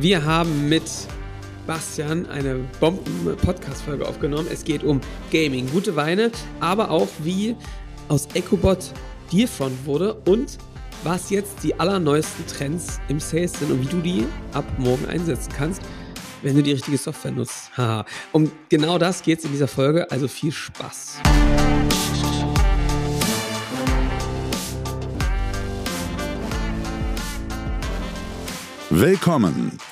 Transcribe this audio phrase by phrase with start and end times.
[0.00, 0.84] Wir haben mit
[1.66, 4.46] Bastian eine Bomben-Podcast-Folge aufgenommen.
[4.48, 5.00] Es geht um
[5.32, 7.56] Gaming, gute Weine, aber auch wie
[8.06, 8.92] aus EchoBot
[9.32, 10.56] Dealfront wurde und
[11.02, 15.52] was jetzt die allerneuesten Trends im Sales sind und wie du die ab morgen einsetzen
[15.52, 15.82] kannst,
[16.42, 17.72] wenn du die richtige Software nutzt.
[17.76, 18.04] Haha.
[18.30, 21.18] um genau das geht es in dieser Folge, also viel Spaß.
[28.90, 29.78] Willkommen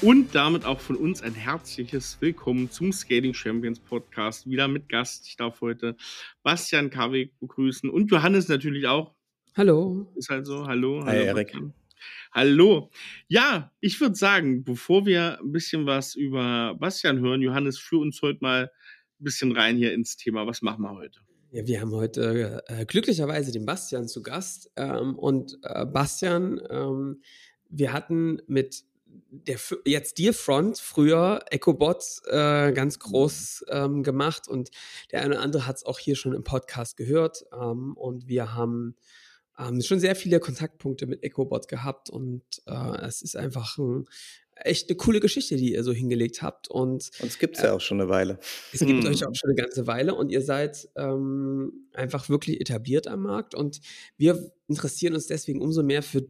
[0.00, 4.48] Und damit auch von uns ein herzliches Willkommen zum Scaling Champions Podcast.
[4.48, 5.26] Wieder mit Gast.
[5.26, 5.96] Ich darf heute
[6.44, 9.16] Bastian Kawig begrüßen und Johannes natürlich auch.
[9.56, 10.06] Hallo.
[10.14, 10.68] Ist halt so.
[10.68, 11.00] Hallo.
[11.04, 11.56] Hi, hallo Erik.
[12.30, 12.90] Hallo.
[13.26, 18.22] Ja, ich würde sagen, bevor wir ein bisschen was über Bastian hören, Johannes, führ uns
[18.22, 18.70] heute mal
[19.18, 20.46] ein bisschen rein hier ins Thema.
[20.46, 21.18] Was machen wir heute?
[21.50, 24.70] Ja, wir haben heute äh, glücklicherweise den Bastian zu Gast.
[24.76, 27.20] Ähm, und äh, Bastian, ähm,
[27.68, 28.84] wir hatten mit
[29.30, 34.70] der jetzt Dealfront früher EchoBot äh, ganz groß ähm, gemacht und
[35.10, 37.44] der eine oder andere hat es auch hier schon im Podcast gehört.
[37.52, 38.96] Ähm, und wir haben
[39.58, 44.04] ähm, schon sehr viele Kontaktpunkte mit EchoBot gehabt und äh, es ist einfach ein,
[44.54, 46.68] echt eine coole Geschichte, die ihr so hingelegt habt.
[46.68, 48.38] Und Uns gibt es ja auch schon eine Weile.
[48.72, 49.10] es gibt Hm.
[49.10, 53.54] euch auch schon eine ganze Weile und ihr seid ähm, einfach wirklich etabliert am Markt
[53.54, 53.80] und
[54.16, 56.28] wir interessieren uns deswegen umso mehr für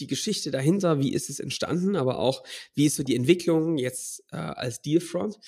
[0.00, 2.42] die Geschichte dahinter, wie ist es entstanden, aber auch
[2.74, 5.38] wie ist so die Entwicklung jetzt äh, als Dealfront.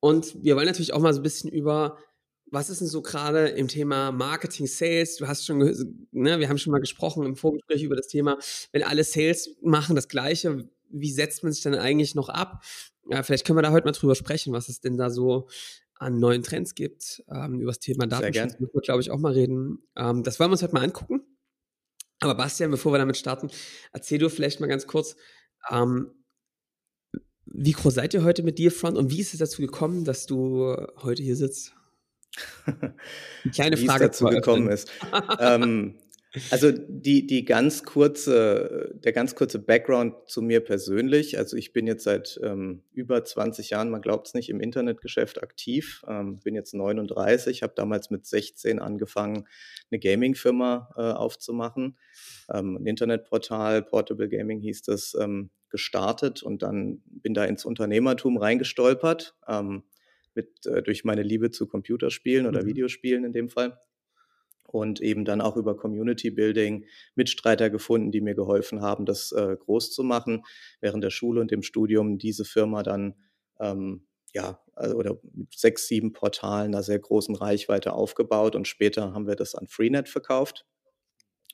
[0.00, 1.98] Und wir wollen natürlich auch mal so ein bisschen über,
[2.46, 5.16] was ist denn so gerade im Thema Marketing, Sales?
[5.16, 5.58] Du hast schon,
[6.12, 8.38] ne, wir haben schon mal gesprochen im Vorgespräch über das Thema,
[8.72, 12.64] wenn alle Sales machen das Gleiche, wie setzt man sich dann eigentlich noch ab?
[13.10, 15.48] Ja, vielleicht können wir da heute mal drüber sprechen, was es denn da so
[15.98, 17.22] an neuen Trends gibt.
[17.28, 19.82] Ähm, über das Thema Datenschutz müssen wir, glaube ich, auch mal reden.
[19.96, 21.22] Ähm, das wollen wir uns heute mal angucken.
[22.20, 23.50] Aber Bastian, bevor wir damit starten,
[23.92, 25.16] erzähl du vielleicht mal ganz kurz,
[25.70, 26.12] ähm,
[27.44, 30.76] wie groß seid ihr heute mit Dealfront und wie ist es dazu gekommen, dass du
[31.02, 31.74] heute hier sitzt?
[32.66, 32.94] Eine
[33.52, 34.90] kleine Wie Frage es dazu zu gekommen ist.
[35.40, 35.94] ähm,
[36.50, 41.38] also die, die ganz kurze, der ganz kurze Background zu mir persönlich.
[41.38, 45.42] Also ich bin jetzt seit ähm, über 20 Jahren, man glaubt es nicht, im Internetgeschäft
[45.42, 46.04] aktiv.
[46.08, 49.46] Ähm, bin jetzt 39, habe damals mit 16 angefangen,
[49.90, 51.96] eine Gaming-Firma äh, aufzumachen.
[52.52, 58.38] Ähm, ein Internetportal, Portable Gaming hieß das, ähm, gestartet und dann bin da ins Unternehmertum
[58.38, 59.36] reingestolpert.
[59.46, 59.82] Ähm,
[60.38, 62.68] mit, äh, durch meine Liebe zu Computerspielen oder Mhm.
[62.68, 63.78] Videospielen in dem Fall.
[64.70, 66.84] Und eben dann auch über Community Building
[67.14, 70.44] Mitstreiter gefunden, die mir geholfen haben, das äh, groß zu machen.
[70.80, 73.14] Während der Schule und dem Studium diese Firma dann
[73.60, 79.12] ähm, ja, also, oder mit sechs, sieben Portalen einer sehr großen Reichweite aufgebaut und später
[79.12, 80.66] haben wir das an Freenet verkauft.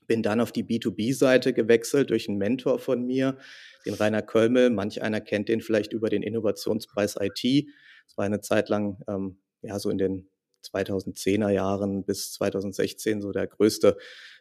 [0.06, 3.38] Bin dann auf die B2B-Seite gewechselt durch einen Mentor von mir,
[3.86, 4.68] den Rainer Kölmel.
[4.70, 7.68] Manch einer kennt den vielleicht über den Innovationspreis IT.
[8.06, 10.28] Es war eine Zeit lang, ähm, ja, so in den
[10.64, 13.96] 2010er Jahren bis 2016 so der größte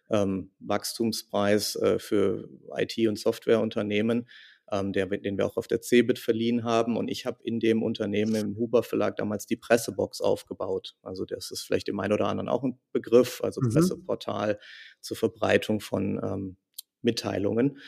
[0.10, 4.28] ähm, Wachstumspreis äh, für IT- und Softwareunternehmen,
[4.72, 6.98] ähm, der, den wir auch auf der CeBIT verliehen haben.
[6.98, 10.96] Und ich habe in dem Unternehmen im Huber Verlag damals die Pressebox aufgebaut.
[11.02, 13.70] Also das ist vielleicht dem einen oder anderen auch ein Begriff, also Mhm.
[13.70, 14.60] Presseportal
[15.02, 16.58] zur Verbreitung von ähm,
[17.02, 17.80] Mitteilungen.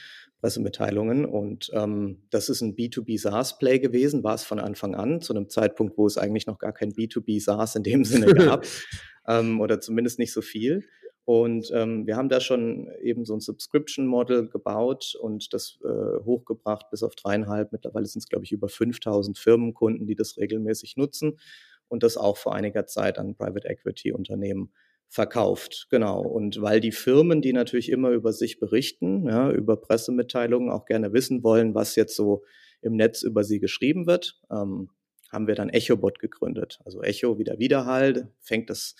[0.45, 1.25] Pressemitteilungen.
[1.25, 5.49] Und ähm, das ist ein B2B SaaS-Play gewesen, war es von Anfang an, zu einem
[5.49, 8.63] Zeitpunkt, wo es eigentlich noch gar kein B2B SaaS in dem Sinne gab.
[9.27, 10.85] ähm, oder zumindest nicht so viel.
[11.23, 16.91] Und ähm, wir haben da schon eben so ein Subscription-Model gebaut und das äh, hochgebracht
[16.91, 17.71] bis auf dreieinhalb.
[17.71, 21.39] Mittlerweile sind es, glaube ich, über 5000 Firmenkunden, die das regelmäßig nutzen
[21.87, 24.71] und das auch vor einiger Zeit an Private Equity-Unternehmen
[25.07, 25.87] verkauft.
[25.89, 26.21] Genau.
[26.21, 31.13] Und weil die Firmen, die natürlich immer über sich berichten, ja, über Pressemitteilungen, auch gerne
[31.13, 32.43] wissen wollen, was jetzt so
[32.81, 34.89] im Netz über sie geschrieben wird, ähm,
[35.31, 36.79] haben wir dann EchoBot gegründet.
[36.85, 38.95] Also Echo wieder Widerhall, fängt das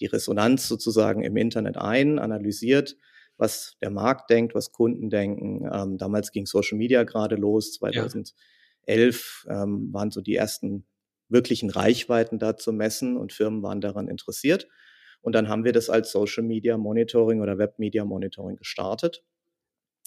[0.00, 2.96] die Resonanz sozusagen im Internet ein, analysiert,
[3.36, 5.68] was der Markt denkt, was Kunden denken.
[5.72, 8.34] Ähm, damals ging Social Media gerade los, 2011
[9.48, 10.86] ähm, waren so die ersten
[11.28, 14.66] wirklichen Reichweiten da zu messen und Firmen waren daran interessiert.
[15.22, 19.22] Und dann haben wir das als Social Media Monitoring oder Web Media Monitoring gestartet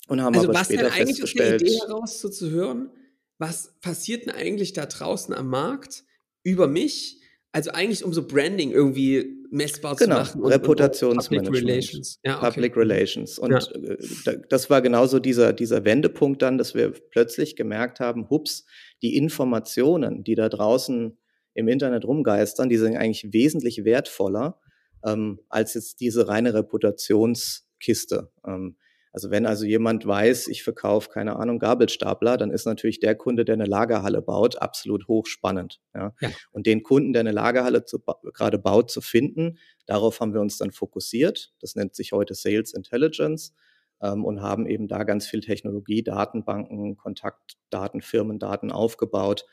[0.08, 2.50] und haben Also aber was denn später eigentlich aus der festgestellt, Idee heraus so zu
[2.50, 2.92] hören,
[3.38, 6.04] was passiert denn eigentlich da draußen am Markt
[6.44, 7.22] über mich
[7.52, 10.42] Also eigentlich um so Branding irgendwie messbar genau, zu machen.
[10.42, 11.54] Genau, Reputationsmanagement.
[11.54, 12.20] Public Relations.
[12.24, 12.48] Ja, okay.
[12.48, 13.40] Public Relations.
[13.40, 13.60] Und ja.
[13.60, 18.66] Äh, das war genauso dieser, dieser Wendepunkt dann, dass wir plötzlich gemerkt haben, hups,
[19.04, 21.18] die Informationen, die da draußen
[21.54, 24.60] im Internet rumgeistern, die sind eigentlich wesentlich wertvoller
[25.04, 28.32] ähm, als jetzt diese reine Reputationskiste.
[28.46, 28.78] Ähm,
[29.14, 33.46] also wenn also jemand weiß, ich verkaufe, keine Ahnung, Gabelstapler, dann ist natürlich der Kunde,
[33.46, 35.80] der eine Lagerhalle baut, absolut hochspannend.
[35.94, 36.16] Ja?
[36.20, 36.32] ja.
[36.52, 38.00] Und den Kunden, der eine Lagerhalle zu,
[38.34, 41.54] gerade baut, zu finden, darauf haben wir uns dann fokussiert.
[41.60, 43.54] Das nennt sich heute Sales Intelligence
[44.02, 49.46] ähm, und haben eben da ganz viel Technologie, Datenbanken, Kontaktdaten, Firmendaten aufgebaut,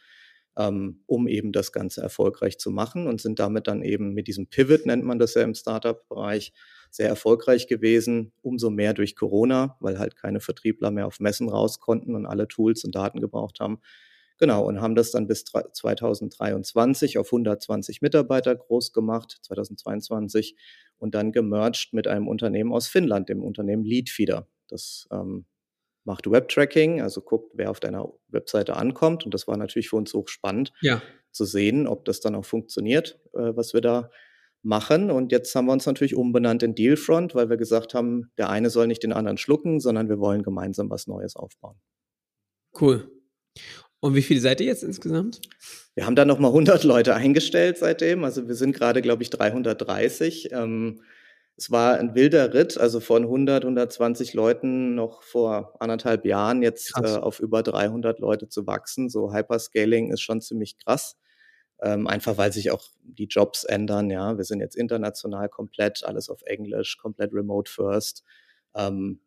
[0.61, 4.49] ähm, um eben das Ganze erfolgreich zu machen und sind damit dann eben mit diesem
[4.49, 6.53] Pivot, nennt man das ja im Startup-Bereich,
[6.91, 8.33] sehr erfolgreich gewesen.
[8.43, 12.47] Umso mehr durch Corona, weil halt keine Vertriebler mehr auf Messen raus konnten und alle
[12.47, 13.81] Tools und Daten gebraucht haben.
[14.39, 20.57] Genau, und haben das dann bis 2023 auf 120 Mitarbeiter groß gemacht, 2022,
[20.99, 24.47] und dann gemerged mit einem Unternehmen aus Finnland, dem Unternehmen Leadfeeder.
[24.69, 25.45] Das ähm,
[26.11, 29.25] macht Webtracking, also guckt, wer auf deiner Webseite ankommt.
[29.25, 31.01] Und das war natürlich für uns hochspannend ja.
[31.31, 34.11] zu sehen, ob das dann auch funktioniert, äh, was wir da
[34.63, 35.13] machen.
[35.13, 38.71] Und jetzt haben wir uns natürlich umbenannt in Dealfront, weil wir gesagt haben, der eine
[38.71, 41.77] soll nicht den anderen schlucken, sondern wir wollen gemeinsam was Neues aufbauen.
[42.79, 43.09] Cool.
[44.01, 45.41] Und wie viele seid ihr jetzt insgesamt?
[45.95, 48.25] Wir haben da nochmal 100 Leute eingestellt seitdem.
[48.25, 50.51] Also wir sind gerade, glaube ich, 330.
[50.51, 51.03] Ähm,
[51.61, 56.97] es war ein wilder Ritt, also von 100, 120 Leuten noch vor anderthalb Jahren jetzt
[56.97, 59.11] äh, auf über 300 Leute zu wachsen.
[59.11, 61.17] So Hyperscaling ist schon ziemlich krass
[61.83, 64.11] ähm, einfach weil sich auch die Jobs ändern.
[64.11, 68.25] Ja, wir sind jetzt international komplett, alles auf Englisch, komplett remote first,
[68.75, 69.21] ähm,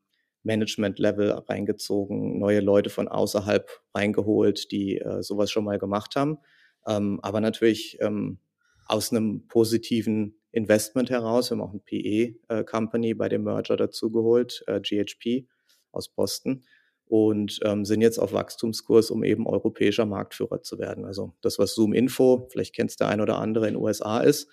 [0.43, 6.37] Management-Level reingezogen, neue Leute von außerhalb reingeholt, die äh, sowas schon mal gemacht haben.
[6.85, 8.39] Ähm, aber natürlich ähm,
[8.87, 11.49] aus einem positiven Investment heraus.
[11.49, 15.47] Wir haben auch ein PE-Company äh, bei dem Merger dazugeholt, äh, GHP
[15.91, 16.63] aus Boston
[17.05, 21.05] und ähm, sind jetzt auf Wachstumskurs, um eben europäischer Marktführer zu werden.
[21.05, 24.47] Also das, was Zoom Info, vielleicht kennst der ein oder andere in den USA ist,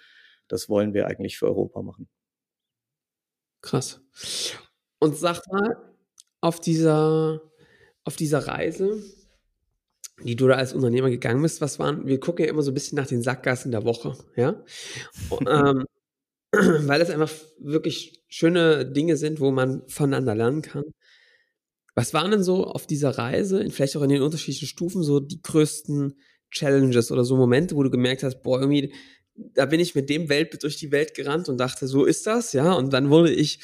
[0.48, 2.08] das wollen wir eigentlich für Europa machen.
[3.62, 4.00] Krass.
[4.98, 5.94] Und sag mal,
[6.40, 7.42] auf dieser,
[8.04, 9.02] auf dieser Reise,
[10.22, 12.74] die du da als Unternehmer gegangen bist, was waren, wir gucken ja immer so ein
[12.74, 14.62] bisschen nach den Sackgassen der Woche, ja?
[15.30, 15.84] Und, ähm,
[16.86, 20.84] weil es einfach wirklich schöne Dinge sind, wo man voneinander lernen kann.
[21.94, 25.42] Was waren denn so auf dieser Reise, vielleicht auch in den unterschiedlichen Stufen, so die
[25.42, 26.18] größten
[26.50, 28.92] Challenges oder so Momente, wo du gemerkt hast, boah, irgendwie,
[29.34, 32.52] da bin ich mit dem Weltbild durch die Welt gerannt und dachte, so ist das,
[32.52, 33.60] ja, und dann wurde ich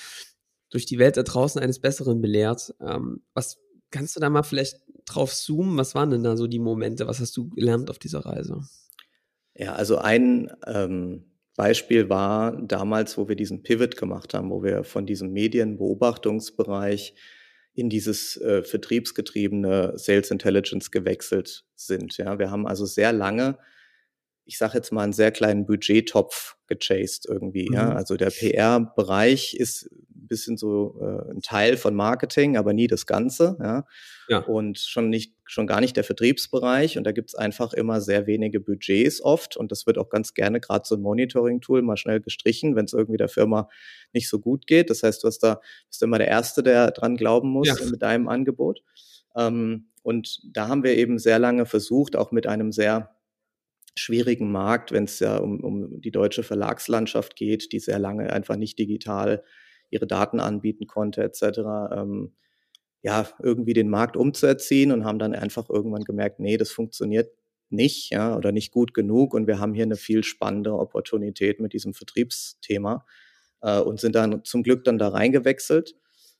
[0.70, 2.74] durch die Welt da draußen eines Besseren belehrt.
[2.80, 3.58] Ähm, was
[3.90, 4.76] kannst du da mal vielleicht
[5.06, 5.76] drauf zoomen?
[5.76, 7.06] Was waren denn da so die Momente?
[7.06, 8.60] Was hast du gelernt auf dieser Reise?
[9.54, 11.24] Ja, also ein ähm,
[11.56, 17.14] Beispiel war damals, wo wir diesen Pivot gemacht haben, wo wir von diesem Medienbeobachtungsbereich
[17.72, 22.16] in dieses äh, vertriebsgetriebene Sales Intelligence gewechselt sind.
[22.16, 23.58] Ja, wir haben also sehr lange,
[24.44, 27.68] ich sage jetzt mal, einen sehr kleinen Budgettopf gechased irgendwie.
[27.68, 27.74] Mhm.
[27.74, 29.90] Ja, also der PR-Bereich ist
[30.26, 33.56] ein bisschen so äh, ein Teil von Marketing, aber nie das Ganze.
[33.60, 33.84] Ja?
[34.28, 34.38] ja.
[34.40, 36.98] Und schon nicht, schon gar nicht der Vertriebsbereich.
[36.98, 39.56] Und da gibt's einfach immer sehr wenige Budgets oft.
[39.56, 42.92] Und das wird auch ganz gerne gerade so ein Monitoring-Tool mal schnell gestrichen, wenn es
[42.92, 43.68] irgendwie der Firma
[44.12, 44.90] nicht so gut geht.
[44.90, 47.74] Das heißt, du hast da, bist immer der Erste, der dran glauben muss ja.
[47.90, 48.82] mit deinem Angebot.
[49.36, 53.16] Ähm, und da haben wir eben sehr lange versucht, auch mit einem sehr
[53.98, 58.56] schwierigen Markt, wenn es ja um, um die deutsche Verlagslandschaft geht, die sehr lange einfach
[58.56, 59.42] nicht digital
[59.90, 61.60] ihre Daten anbieten konnte, etc.,
[61.92, 62.34] ähm,
[63.02, 67.30] ja, irgendwie den Markt umzuerziehen und haben dann einfach irgendwann gemerkt, nee, das funktioniert
[67.70, 71.72] nicht, ja, oder nicht gut genug und wir haben hier eine viel spannende Opportunität mit
[71.72, 73.04] diesem Vertriebsthema
[73.62, 75.94] äh, und sind dann zum Glück dann da reingewechselt.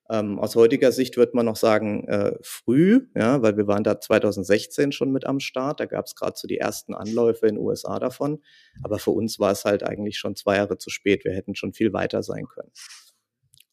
[0.08, 4.00] Ähm, aus heutiger Sicht wird man noch sagen, äh, früh, ja, weil wir waren da
[4.00, 5.80] 2016 schon mit am Start.
[5.80, 8.40] Da gab es gerade so die ersten Anläufe in den USA davon.
[8.84, 11.24] Aber für uns war es halt eigentlich schon zwei Jahre zu spät.
[11.24, 12.70] Wir hätten schon viel weiter sein können.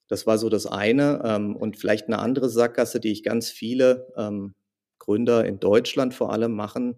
[0.07, 1.21] Das war so das eine.
[1.23, 4.55] Ähm, und vielleicht eine andere Sackgasse, die ich ganz viele ähm,
[4.99, 6.97] Gründer in Deutschland vor allem machen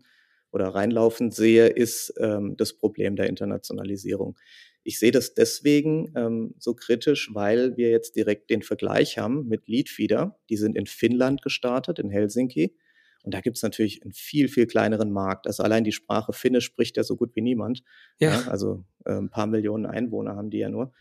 [0.51, 4.37] oder reinlaufen sehe, ist ähm, das Problem der Internationalisierung.
[4.83, 9.67] Ich sehe das deswegen ähm, so kritisch, weil wir jetzt direkt den Vergleich haben mit
[9.67, 10.37] Leadfeeder.
[10.49, 12.75] Die sind in Finnland gestartet, in Helsinki.
[13.23, 15.47] Und da gibt es natürlich einen viel, viel kleineren Markt.
[15.47, 17.81] Also allein die Sprache Finnisch spricht ja so gut wie niemand.
[18.19, 18.29] Ja.
[18.29, 20.93] ja also äh, ein paar Millionen Einwohner haben die ja nur.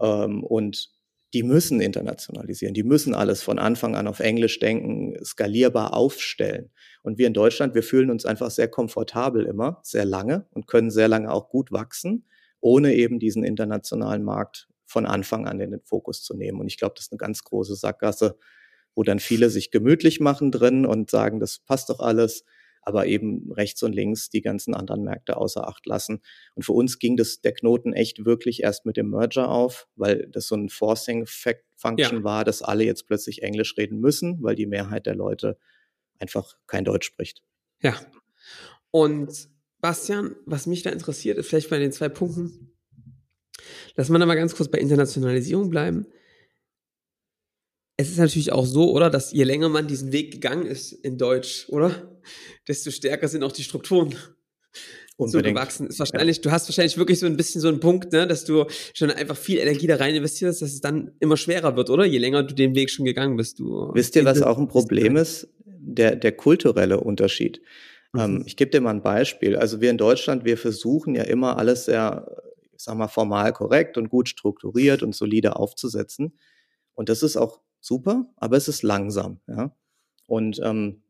[0.00, 0.93] Ähm, und
[1.34, 6.70] die müssen internationalisieren, die müssen alles von Anfang an auf Englisch denken, skalierbar aufstellen.
[7.02, 10.92] Und wir in Deutschland, wir fühlen uns einfach sehr komfortabel immer, sehr lange und können
[10.92, 12.24] sehr lange auch gut wachsen,
[12.60, 16.60] ohne eben diesen internationalen Markt von Anfang an in den Fokus zu nehmen.
[16.60, 18.38] Und ich glaube, das ist eine ganz große Sackgasse,
[18.94, 22.44] wo dann viele sich gemütlich machen drin und sagen, das passt doch alles
[22.84, 26.20] aber eben rechts und links die ganzen anderen Märkte außer Acht lassen.
[26.54, 30.28] Und für uns ging das der Knoten echt wirklich erst mit dem Merger auf, weil
[30.30, 32.24] das so ein Forcing Function ja.
[32.24, 35.58] war, dass alle jetzt plötzlich Englisch reden müssen, weil die Mehrheit der Leute
[36.18, 37.42] einfach kein Deutsch spricht.
[37.80, 37.94] Ja.
[38.90, 39.48] Und
[39.80, 42.72] Bastian, was mich da interessiert, ist vielleicht bei den zwei Punkten,
[43.96, 46.06] lass mal mal ganz kurz bei Internationalisierung bleiben
[47.96, 51.18] es ist natürlich auch so, oder, dass je länger man diesen Weg gegangen ist in
[51.18, 52.18] Deutsch, oder,
[52.66, 54.14] desto stärker sind auch die Strukturen
[55.16, 55.44] Unbedingt.
[55.44, 55.86] so gewachsen.
[55.86, 58.66] Ist wahrscheinlich, du hast wahrscheinlich wirklich so ein bisschen so einen Punkt, ne, dass du
[58.94, 62.04] schon einfach viel Energie da rein investierst, dass es dann immer schwerer wird, oder?
[62.04, 63.90] Je länger du den Weg schon gegangen bist, du.
[63.94, 65.48] Wisst ihr, was auch ein Problem ist?
[65.64, 67.60] Der, der kulturelle Unterschied.
[68.12, 68.20] Mhm.
[68.20, 69.54] Ähm, ich gebe dir mal ein Beispiel.
[69.54, 72.26] Also wir in Deutschland, wir versuchen ja immer alles sehr,
[72.76, 76.36] ich sag mal, formal korrekt und gut strukturiert und solide aufzusetzen.
[76.94, 79.40] Und das ist auch super, aber es ist langsam.
[79.46, 79.70] Ja?
[80.26, 81.02] Und ähm,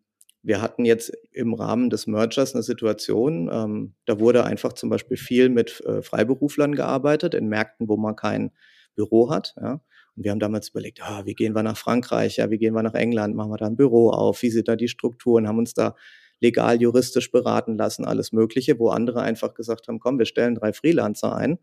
[0.42, 5.16] wir hatten jetzt im Rahmen des Mergers eine Situation, ähm, da wurde einfach zum Beispiel
[5.16, 8.50] viel mit äh, Freiberuflern gearbeitet in Märkten, wo man kein
[8.94, 9.54] Büro hat.
[9.60, 9.80] Ja?
[10.16, 12.82] Und wir haben damals überlegt, ah, wie gehen wir nach Frankreich, ja, wie gehen wir
[12.82, 15.74] nach England, machen wir da ein Büro auf, wie sind da die Strukturen, haben uns
[15.74, 15.94] da
[16.40, 20.72] legal, juristisch beraten lassen, alles Mögliche, wo andere einfach gesagt haben, komm, wir stellen drei
[20.72, 21.58] Freelancer ein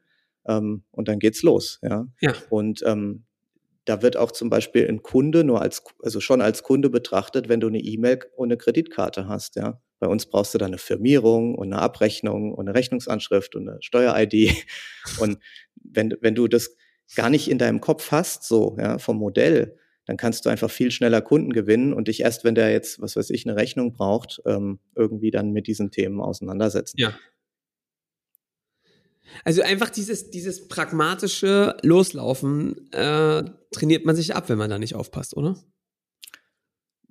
[0.46, 1.80] ähm, und dann geht's los.
[1.82, 2.08] Ja.
[2.20, 2.34] ja.
[2.50, 3.26] Und ähm,
[3.86, 7.60] da wird auch zum Beispiel ein Kunde nur als, also schon als Kunde betrachtet, wenn
[7.60, 9.82] du eine E-Mail und eine Kreditkarte hast, ja.
[10.00, 13.78] Bei uns brauchst du dann eine Firmierung und eine Abrechnung und eine Rechnungsanschrift und eine
[13.82, 14.66] Steuer-ID.
[15.20, 15.38] Und
[15.76, 16.76] wenn, wenn du das
[17.16, 20.90] gar nicht in deinem Kopf hast, so, ja, vom Modell, dann kannst du einfach viel
[20.90, 24.42] schneller Kunden gewinnen und dich erst, wenn der jetzt, was weiß ich, eine Rechnung braucht,
[24.46, 26.98] ähm, irgendwie dann mit diesen Themen auseinandersetzen.
[27.00, 27.14] Ja.
[29.44, 34.96] Also einfach dieses, dieses pragmatische Loslaufen äh, trainiert man sich ab, wenn man da nicht
[34.96, 35.58] aufpasst, oder?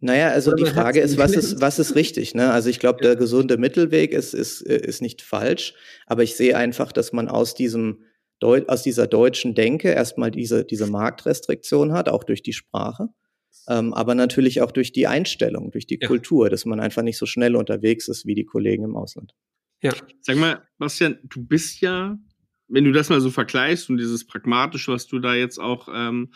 [0.02, 2.34] Naja, also die Frage ist, was ist, was ist richtig?
[2.34, 2.50] Ne?
[2.50, 5.74] Also ich glaube, der gesunde Mittelweg ist, ist, ist nicht falsch,
[6.06, 8.04] aber ich sehe einfach, dass man aus diesem
[8.42, 13.08] aus dieser deutschen Denke erstmal diese, diese Marktrestriktion hat, auch durch die Sprache,
[13.68, 16.08] ähm, aber natürlich auch durch die Einstellung, durch die ja.
[16.08, 19.34] Kultur, dass man einfach nicht so schnell unterwegs ist wie die Kollegen im Ausland.
[19.82, 19.92] Ja.
[20.20, 22.18] Sag mal, Bastian, du bist ja,
[22.68, 26.30] wenn du das mal so vergleichst und dieses Pragmatische, was du da jetzt auch ähm,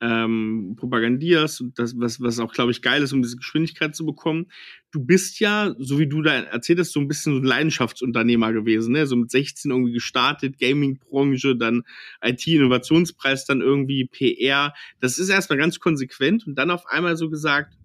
[0.00, 4.04] ähm, propagandierst und das, was, was auch, glaube ich, geil ist, um diese Geschwindigkeit zu
[4.04, 4.46] bekommen.
[4.90, 8.52] Du bist ja, so wie du da erzählt hast, so ein bisschen so ein Leidenschaftsunternehmer
[8.52, 9.06] gewesen, ne?
[9.06, 11.84] So mit 16 irgendwie gestartet, Gaming-Branche, dann
[12.22, 14.74] IT-Innovationspreis, dann irgendwie PR.
[15.00, 17.78] Das ist erstmal ganz konsequent und dann auf einmal so gesagt,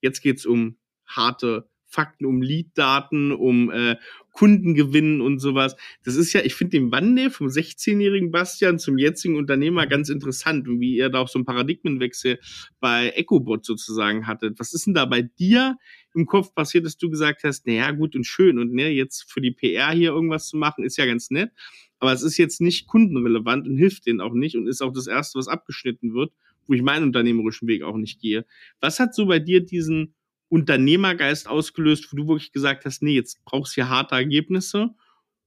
[0.00, 3.96] jetzt geht's um harte Fakten, um Lead-Daten, um äh,
[4.36, 5.76] Kundengewinn und sowas.
[6.04, 10.68] Das ist ja, ich finde den Wandel vom 16-jährigen Bastian zum jetzigen Unternehmer ganz interessant
[10.68, 12.38] und wie ihr da auch so einen Paradigmenwechsel
[12.78, 14.58] bei EchoBot sozusagen hattet.
[14.58, 15.78] Was ist denn da bei dir
[16.12, 19.40] im Kopf passiert, dass du gesagt hast, naja, gut und schön und ne, jetzt für
[19.40, 21.50] die PR hier irgendwas zu machen, ist ja ganz nett,
[21.98, 25.06] aber es ist jetzt nicht kundenrelevant und hilft denen auch nicht und ist auch das
[25.06, 26.32] Erste, was abgeschnitten wird,
[26.66, 28.44] wo ich meinen unternehmerischen Weg auch nicht gehe.
[28.80, 30.14] Was hat so bei dir diesen
[30.48, 34.90] Unternehmergeist ausgelöst, wo du wirklich gesagt hast, nee, jetzt brauchst du hier harte Ergebnisse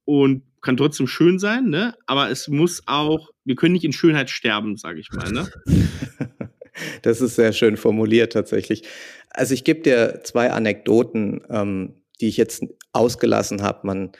[0.06, 1.96] und kann trotzdem schön sein, ne?
[2.06, 5.50] Aber es muss auch, wir können nicht in Schönheit sterben, sage ich mal, ne?
[7.01, 8.84] das ist sehr schön formuliert tatsächlich.
[9.29, 13.88] Also ich gebe dir zwei Anekdoten, ähm, die ich jetzt ausgelassen habe.
[13.88, 14.12] Man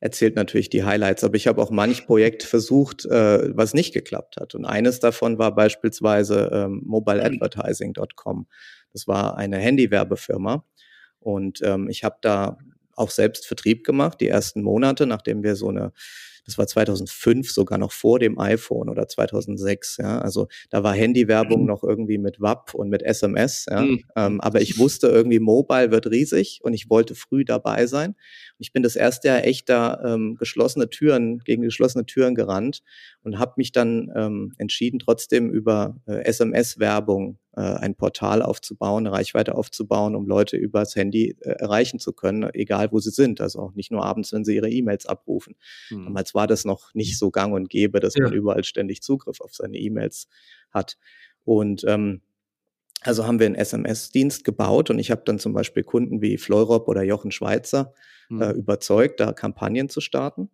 [0.00, 4.36] erzählt natürlich die Highlights, aber ich habe auch manch Projekt versucht, äh, was nicht geklappt
[4.38, 4.54] hat.
[4.54, 8.46] Und eines davon war beispielsweise ähm, mobileadvertising.com.
[8.92, 10.64] Das war eine Handywerbefirma.
[11.18, 12.58] Und ähm, ich habe da
[12.94, 15.92] auch selbst Vertrieb gemacht, die ersten Monate, nachdem wir so eine
[16.50, 19.98] das war 2005 sogar noch vor dem iPhone oder 2006.
[19.98, 21.66] Ja, also da war Handywerbung mhm.
[21.66, 23.66] noch irgendwie mit WAP und mit SMS.
[23.70, 24.04] Ja, mhm.
[24.16, 28.10] ähm, aber ich wusste irgendwie, Mobile wird riesig und ich wollte früh dabei sein.
[28.10, 28.16] Und
[28.58, 32.82] ich bin das erste Jahr echt da ähm, geschlossene Türen gegen geschlossene Türen gerannt
[33.22, 39.54] und habe mich dann ähm, entschieden, trotzdem über äh, SMS-Werbung ein Portal aufzubauen, eine Reichweite
[39.54, 43.40] aufzubauen, um Leute übers Handy äh, erreichen zu können, egal wo sie sind.
[43.40, 45.56] Also auch nicht nur abends, wenn sie ihre E-Mails abrufen.
[45.90, 46.04] Mhm.
[46.04, 48.24] Damals war das noch nicht so gang und gäbe, dass ja.
[48.24, 50.28] man überall ständig Zugriff auf seine E-Mails
[50.70, 50.96] hat.
[51.44, 52.20] Und ähm,
[53.02, 56.86] also haben wir einen SMS-Dienst gebaut und ich habe dann zum Beispiel Kunden wie Fleurop
[56.86, 57.94] oder Jochen Schweizer
[58.28, 58.42] mhm.
[58.42, 60.50] äh, überzeugt, da Kampagnen zu starten.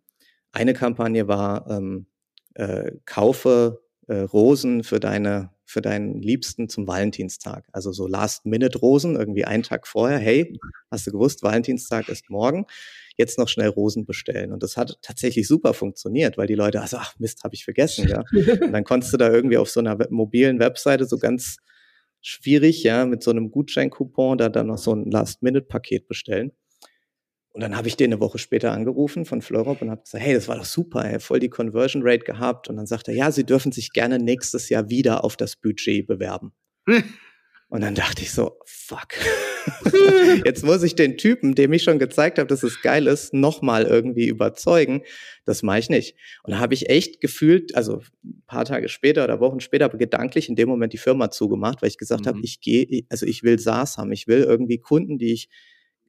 [0.51, 2.07] Eine Kampagne war, ähm,
[2.55, 7.67] äh, kaufe äh, Rosen für deine für deinen Liebsten zum Valentinstag.
[7.73, 10.17] Also so Last-Minute-Rosen, irgendwie einen Tag vorher.
[10.17, 10.57] Hey,
[10.89, 12.65] hast du gewusst, Valentinstag ist morgen.
[13.17, 14.53] Jetzt noch schnell Rosen bestellen.
[14.53, 18.07] Und das hat tatsächlich super funktioniert, weil die Leute, also, ach Mist, habe ich vergessen,
[18.07, 18.23] ja.
[18.61, 21.57] Und dann konntest du da irgendwie auf so einer mobilen Webseite so ganz
[22.21, 26.53] schwierig, ja, mit so einem Gutscheincoupon da dann noch so ein Last-Minute-Paket bestellen.
[27.53, 30.33] Und dann habe ich den eine Woche später angerufen von Florop und habe gesagt, hey,
[30.33, 32.67] das war doch super, ey, voll die Conversion Rate gehabt.
[32.67, 36.05] Und dann sagt er, ja, Sie dürfen sich gerne nächstes Jahr wieder auf das Budget
[36.05, 36.53] bewerben.
[37.69, 39.07] und dann dachte ich so, fuck.
[40.45, 43.83] Jetzt muss ich den Typen, dem ich schon gezeigt habe, dass es geil ist, nochmal
[43.83, 45.01] irgendwie überzeugen.
[45.45, 46.15] Das mache ich nicht.
[46.43, 49.97] Und da habe ich echt gefühlt, also ein paar Tage später oder Wochen später, aber
[49.97, 52.27] gedanklich in dem Moment die Firma zugemacht, weil ich gesagt mhm.
[52.27, 55.49] habe, ich gehe, also ich will SaaS haben, ich will irgendwie Kunden, die ich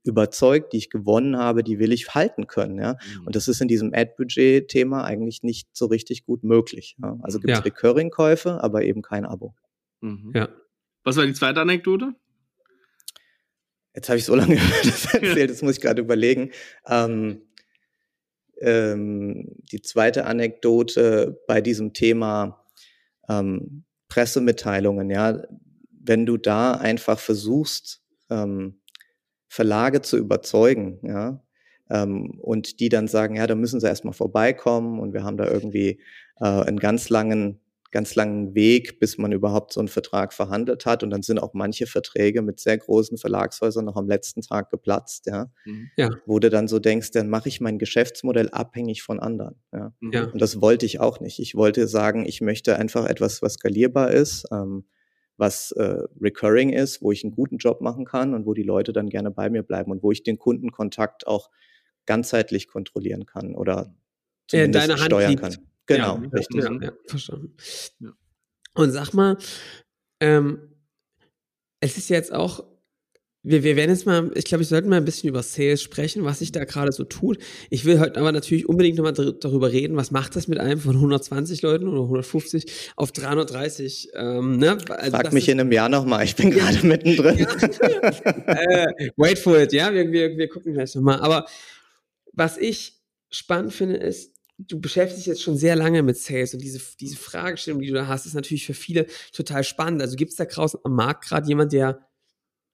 [0.09, 2.79] überzeugt, die ich gewonnen habe, die will ich halten können.
[2.79, 2.95] Ja?
[2.95, 3.27] Mhm.
[3.27, 6.97] Und das ist in diesem Ad-Budget-Thema eigentlich nicht so richtig gut möglich.
[7.01, 7.17] Ja?
[7.23, 7.65] Also gibt es ja.
[7.65, 9.55] Recurring-Käufe, aber eben kein Abo.
[10.01, 10.33] Mhm.
[10.35, 10.49] Ja.
[11.05, 12.15] Was war die zweite Anekdote?
[13.95, 16.51] Jetzt habe ich so lange das erzählt, das muss ich gerade überlegen.
[16.87, 17.43] Ähm,
[18.61, 22.65] ähm, die zweite Anekdote bei diesem Thema
[23.29, 25.43] ähm, Pressemitteilungen, ja,
[25.91, 28.81] wenn du da einfach versuchst, ähm,
[29.49, 31.43] Verlage zu überzeugen, ja,
[31.91, 35.47] ähm, und die dann sagen, ja, da müssen sie erstmal vorbeikommen und wir haben da
[35.51, 36.01] irgendwie
[36.41, 41.03] äh, einen ganz langen, ganz langen Weg, bis man überhaupt so einen Vertrag verhandelt hat.
[41.03, 45.27] Und dann sind auch manche Verträge mit sehr großen Verlagshäusern noch am letzten Tag geplatzt,
[45.27, 45.51] ja.
[45.65, 45.91] Mhm.
[45.97, 46.11] ja.
[46.27, 49.57] Wo du dann so denkst, dann mache ich mein Geschäftsmodell abhängig von anderen.
[49.73, 49.93] Ja?
[50.13, 50.25] Ja.
[50.25, 51.39] Und das wollte ich auch nicht.
[51.39, 54.45] Ich wollte sagen, ich möchte einfach etwas, was skalierbar ist.
[54.53, 54.85] Ähm,
[55.39, 58.93] was äh, recurring ist, wo ich einen guten Job machen kann und wo die Leute
[58.93, 61.49] dann gerne bei mir bleiben und wo ich den Kundenkontakt auch
[62.07, 63.95] ganzheitlich kontrollieren kann oder
[64.49, 65.43] zumindest ja, steuern liegt.
[65.43, 65.57] kann.
[65.87, 66.65] Genau, ja, richtig.
[66.65, 67.55] Ja, ja, verstanden.
[68.75, 69.39] Und sag mal,
[70.21, 70.75] ähm,
[71.81, 72.65] es ist jetzt auch
[73.43, 76.25] wir, wir werden jetzt mal, ich glaube, ich sollte mal ein bisschen über Sales sprechen,
[76.25, 77.39] was sich da gerade so tut.
[77.71, 80.97] Ich will heute aber natürlich unbedingt nochmal darüber reden, was macht das mit einem von
[80.97, 84.11] 120 Leuten oder 150 auf 330?
[84.15, 84.79] Ähm, ne?
[84.89, 87.39] also Frag mich in einem Jahr nochmal, ich bin gerade mittendrin.
[87.39, 87.49] Ja.
[88.47, 91.21] äh, wait for it, ja, wir, wir, wir gucken gleich nochmal.
[91.21, 91.47] Aber
[92.33, 96.61] was ich spannend finde, ist, du beschäftigst dich jetzt schon sehr lange mit Sales und
[96.61, 100.03] diese, diese Fragestellung, die du da hast, ist natürlich für viele total spannend.
[100.03, 102.08] Also gibt es da draußen am Markt gerade jemand, der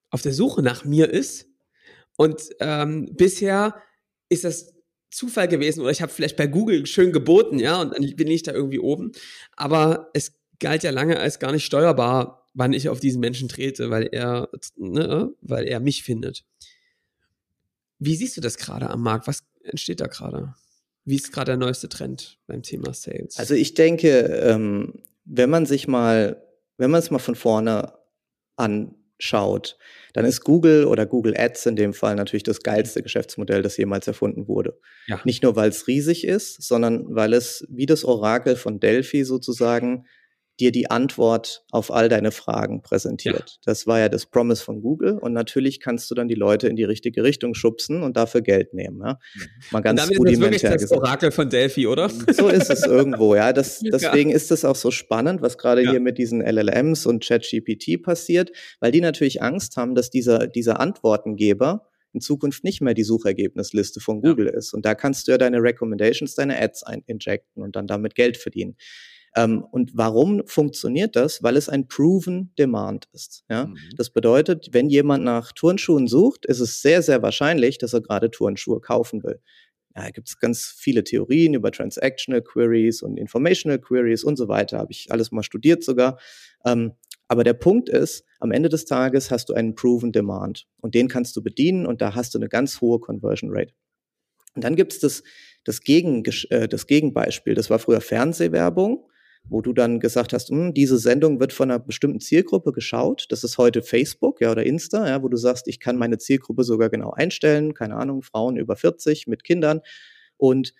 [0.09, 1.47] auf der Suche nach mir ist.
[2.17, 3.75] Und ähm, bisher
[4.29, 4.73] ist das
[5.11, 8.43] Zufall gewesen oder ich habe vielleicht bei Google schön geboten, ja, und dann bin ich
[8.43, 9.11] da irgendwie oben.
[9.55, 13.89] Aber es galt ja lange als gar nicht steuerbar, wann ich auf diesen Menschen trete,
[13.89, 16.45] weil er, ne, weil er mich findet.
[17.99, 19.27] Wie siehst du das gerade am Markt?
[19.27, 20.53] Was entsteht da gerade?
[21.05, 23.37] Wie ist gerade der neueste Trend beim Thema Sales?
[23.37, 26.43] Also ich denke, ähm, wenn man sich mal,
[26.77, 27.93] wenn man es mal von vorne
[28.55, 29.77] an schaut,
[30.13, 34.07] dann ist Google oder Google Ads in dem Fall natürlich das geilste Geschäftsmodell, das jemals
[34.07, 34.79] erfunden wurde.
[35.07, 35.19] Ja.
[35.25, 40.05] Nicht nur, weil es riesig ist, sondern weil es wie das Orakel von Delphi sozusagen
[40.59, 43.49] dir die Antwort auf all deine Fragen präsentiert.
[43.49, 43.61] Ja.
[43.65, 46.75] Das war ja das Promise von Google und natürlich kannst du dann die Leute in
[46.75, 49.01] die richtige Richtung schubsen und dafür Geld nehmen.
[49.03, 49.19] Ja?
[49.35, 49.41] Mhm.
[49.71, 51.01] Mal ganz und damit rudimentär ist das gesagt.
[51.01, 52.09] Orakel von Delphi, oder?
[52.09, 53.51] So ist es irgendwo, ja.
[53.51, 54.35] Das, deswegen ja.
[54.35, 55.91] ist es auch so spannend, was gerade ja.
[55.91, 60.79] hier mit diesen LLMs und ChatGPT passiert, weil die natürlich Angst haben, dass dieser, dieser
[60.79, 64.73] Antwortengeber in Zukunft nicht mehr die Suchergebnisliste von Google ist.
[64.73, 68.77] Und da kannst du ja deine Recommendations, deine Ads injecten und dann damit Geld verdienen.
[69.35, 71.43] Ähm, und warum funktioniert das?
[71.43, 73.43] Weil es ein proven Demand ist.
[73.49, 73.67] Ja?
[73.67, 73.77] Mhm.
[73.97, 78.31] Das bedeutet, wenn jemand nach Turnschuhen sucht, ist es sehr, sehr wahrscheinlich, dass er gerade
[78.31, 79.41] Turnschuhe kaufen will.
[79.95, 84.77] Ja, gibt es ganz viele Theorien über Transactional Queries und Informational Queries und so weiter.
[84.77, 86.19] Habe ich alles mal studiert sogar.
[86.65, 86.93] Ähm,
[87.27, 91.07] aber der Punkt ist, am Ende des Tages hast du einen proven Demand und den
[91.07, 93.73] kannst du bedienen und da hast du eine ganz hohe Conversion Rate.
[94.53, 95.23] Und dann gibt es das,
[95.63, 97.55] das, Gegen, äh, das Gegenbeispiel.
[97.55, 99.09] Das war früher Fernsehwerbung
[99.49, 103.25] wo du dann gesagt hast, hm, diese Sendung wird von einer bestimmten Zielgruppe geschaut.
[103.29, 106.63] Das ist heute Facebook ja, oder Insta, ja, wo du sagst, ich kann meine Zielgruppe
[106.63, 109.81] sogar genau einstellen, keine Ahnung, Frauen über 40 mit Kindern.
[110.37, 110.73] Und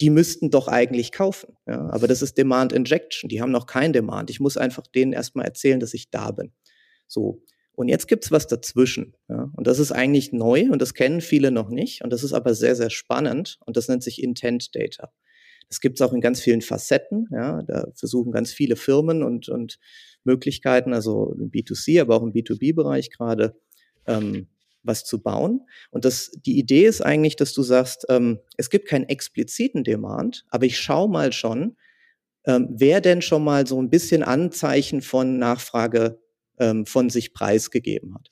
[0.00, 1.56] die müssten doch eigentlich kaufen.
[1.66, 3.28] Ja, aber das ist Demand Injection.
[3.28, 4.30] Die haben noch kein Demand.
[4.30, 6.52] Ich muss einfach denen erstmal erzählen, dass ich da bin.
[7.06, 7.42] So.
[7.72, 9.14] Und jetzt gibt's was dazwischen.
[9.28, 12.02] Ja, und das ist eigentlich neu und das kennen viele noch nicht.
[12.02, 13.58] Und das ist aber sehr, sehr spannend.
[13.66, 15.12] Und das nennt sich Intent Data.
[15.68, 17.28] Das gibt es auch in ganz vielen Facetten.
[17.30, 19.78] Ja, da versuchen ganz viele Firmen und, und
[20.24, 23.54] Möglichkeiten, also im B2C, aber auch im B2B-Bereich gerade,
[24.06, 24.48] ähm,
[24.82, 25.66] was zu bauen.
[25.90, 30.44] Und das, die Idee ist eigentlich, dass du sagst, ähm, es gibt keinen expliziten Demand,
[30.48, 31.76] aber ich schaue mal schon,
[32.46, 36.18] ähm, wer denn schon mal so ein bisschen Anzeichen von Nachfrage
[36.58, 38.30] ähm, von sich preisgegeben hat.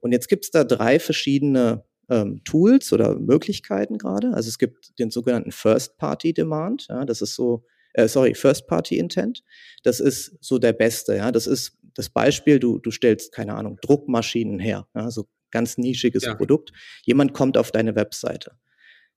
[0.00, 4.32] Und jetzt gibt's da drei verschiedene ähm, Tools oder Möglichkeiten gerade.
[4.34, 6.86] Also es gibt den sogenannten First-Party-Demand.
[6.88, 9.42] Ja, das ist so, äh, sorry, First-Party-Intent.
[9.82, 11.16] Das ist so der beste.
[11.16, 12.58] Ja, das ist das Beispiel.
[12.58, 14.86] Du du stellst keine Ahnung Druckmaschinen her.
[14.94, 16.34] Ja, so ganz nischiges ja.
[16.34, 16.72] Produkt.
[17.04, 18.52] Jemand kommt auf deine Webseite.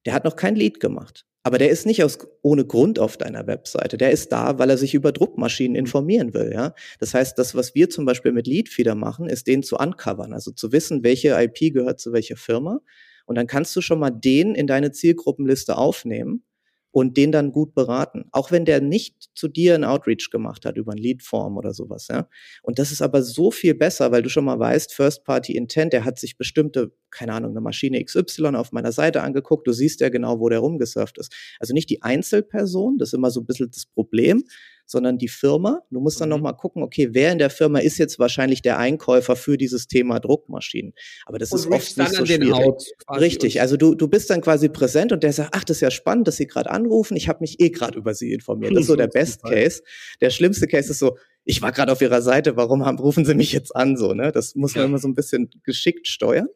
[0.05, 1.25] Der hat noch kein Lead gemacht.
[1.43, 3.97] Aber der ist nicht aus, ohne Grund auf deiner Webseite.
[3.97, 5.79] Der ist da, weil er sich über Druckmaschinen mhm.
[5.79, 6.51] informieren will.
[6.53, 6.75] Ja?
[6.99, 10.51] Das heißt, das, was wir zum Beispiel mit Leadfeeder machen, ist den zu uncovern, also
[10.51, 12.81] zu wissen, welche IP gehört zu welcher Firma.
[13.25, 16.43] Und dann kannst du schon mal den in deine Zielgruppenliste aufnehmen
[16.91, 18.25] und den dann gut beraten.
[18.31, 22.07] Auch wenn der nicht zu dir ein Outreach gemacht hat über ein Leadform oder sowas,
[22.09, 22.27] ja.
[22.61, 25.93] Und das ist aber so viel besser, weil du schon mal weißt, First Party Intent,
[25.93, 29.67] der hat sich bestimmte, keine Ahnung, eine Maschine XY auf meiner Seite angeguckt.
[29.67, 31.33] Du siehst ja genau, wo der rumgesurft ist.
[31.59, 34.43] Also nicht die Einzelperson, das ist immer so ein bisschen das Problem,
[34.91, 35.81] sondern die Firma.
[35.89, 36.35] Du musst dann mhm.
[36.35, 40.19] nochmal gucken, okay, wer in der Firma ist jetzt wahrscheinlich der Einkäufer für dieses Thema
[40.19, 40.93] Druckmaschinen.
[41.25, 42.93] Aber das und ist oft nicht so schwierig.
[43.09, 45.91] Richtig, also du, du bist dann quasi präsent und der sagt, ach, das ist ja
[45.91, 47.15] spannend, dass Sie gerade anrufen.
[47.15, 48.73] Ich habe mich eh gerade über Sie informiert.
[48.73, 49.81] Das ist so der Best Case.
[50.19, 53.33] Der schlimmste Case ist so, ich war gerade auf Ihrer Seite, warum haben, rufen Sie
[53.33, 53.97] mich jetzt an?
[53.97, 54.31] So, ne?
[54.31, 54.89] Das muss man ja.
[54.89, 56.47] immer so ein bisschen geschickt steuern.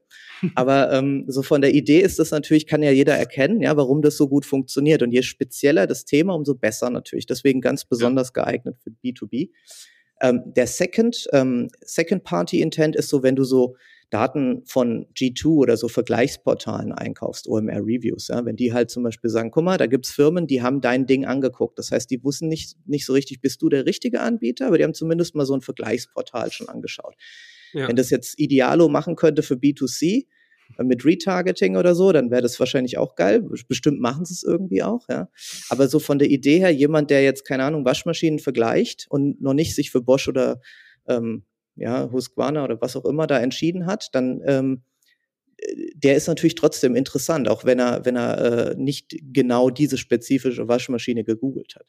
[0.56, 4.02] Aber ähm, so von der Idee ist das natürlich, kann ja jeder erkennen, ja, warum
[4.02, 5.02] das so gut funktioniert.
[5.02, 7.26] Und je spezieller das Thema, umso besser natürlich.
[7.26, 8.44] Deswegen ganz besonders ja.
[8.44, 9.50] geeignet für B2B.
[10.22, 13.76] Ähm, der Second, ähm, Second Party Intent ist so, wenn du so
[14.10, 19.30] Daten von G2 oder so Vergleichsportalen einkaufst, OMR Reviews, ja, wenn die halt zum Beispiel
[19.30, 21.78] sagen, guck mal, da gibt's Firmen, die haben dein Ding angeguckt.
[21.80, 24.84] Das heißt, die wussten nicht, nicht so richtig, bist du der richtige Anbieter, aber die
[24.84, 27.16] haben zumindest mal so ein Vergleichsportal schon angeschaut.
[27.74, 27.88] Ja.
[27.88, 30.26] Wenn das jetzt Idealo machen könnte für B2C,
[30.78, 33.44] äh, mit Retargeting oder so, dann wäre das wahrscheinlich auch geil.
[33.68, 35.30] Bestimmt machen sie es irgendwie auch, ja.
[35.70, 39.54] Aber so von der Idee her, jemand, der jetzt, keine Ahnung, Waschmaschinen vergleicht und noch
[39.54, 40.60] nicht sich für Bosch oder
[41.08, 41.44] ähm,
[41.76, 44.84] ja, Husqvarna oder was auch immer da entschieden hat, dann ähm,
[45.96, 50.68] der ist natürlich trotzdem interessant, auch wenn er, wenn er äh, nicht genau diese spezifische
[50.68, 51.88] Waschmaschine gegoogelt hat.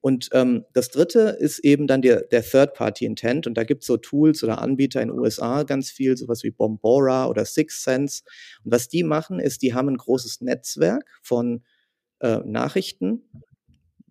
[0.00, 3.46] Und ähm, das dritte ist eben dann der, der Third-Party-Intent.
[3.46, 6.50] Und da gibt es so Tools oder Anbieter in den USA ganz viel, sowas wie
[6.50, 8.22] Bombora oder Six Sense.
[8.64, 11.62] Und was die machen, ist, die haben ein großes Netzwerk von
[12.20, 13.22] äh, Nachrichten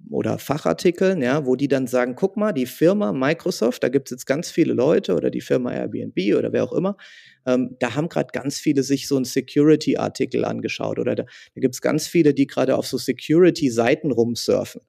[0.09, 4.11] oder Fachartikeln, ja, wo die dann sagen, guck mal, die Firma Microsoft, da gibt es
[4.11, 6.97] jetzt ganz viele Leute oder die Firma Airbnb oder wer auch immer,
[7.45, 11.75] ähm, da haben gerade ganz viele sich so einen Security-Artikel angeschaut oder da, da gibt
[11.75, 14.81] es ganz viele, die gerade auf so Security-Seiten rumsurfen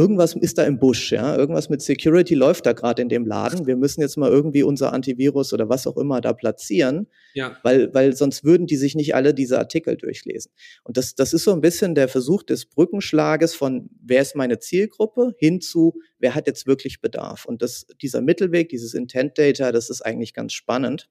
[0.00, 3.66] irgendwas ist da im Busch, ja, irgendwas mit Security läuft da gerade in dem Laden.
[3.66, 7.58] Wir müssen jetzt mal irgendwie unser Antivirus oder was auch immer da platzieren, ja.
[7.62, 10.52] weil, weil sonst würden die sich nicht alle diese Artikel durchlesen.
[10.84, 14.58] Und das, das ist so ein bisschen der Versuch des Brückenschlages von, wer ist meine
[14.58, 17.44] Zielgruppe, hin zu, wer hat jetzt wirklich Bedarf.
[17.44, 21.10] Und das, dieser Mittelweg, dieses Intent Data, das ist eigentlich ganz spannend.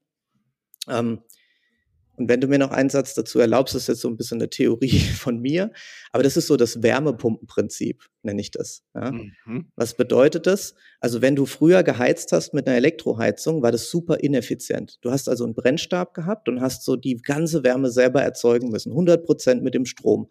[0.87, 1.19] Ähm,
[2.19, 4.49] und wenn du mir noch einen Satz dazu erlaubst, ist jetzt so ein bisschen eine
[4.49, 5.71] Theorie von mir,
[6.11, 8.83] aber das ist so das Wärmepumpenprinzip, nenne ich das.
[8.93, 9.11] Ja?
[9.11, 9.71] Mhm.
[9.75, 10.75] Was bedeutet das?
[10.99, 14.97] Also wenn du früher geheizt hast mit einer Elektroheizung, war das super ineffizient.
[15.01, 18.91] Du hast also einen Brennstab gehabt und hast so die ganze Wärme selber erzeugen müssen,
[18.91, 20.29] 100 Prozent mit dem Strom.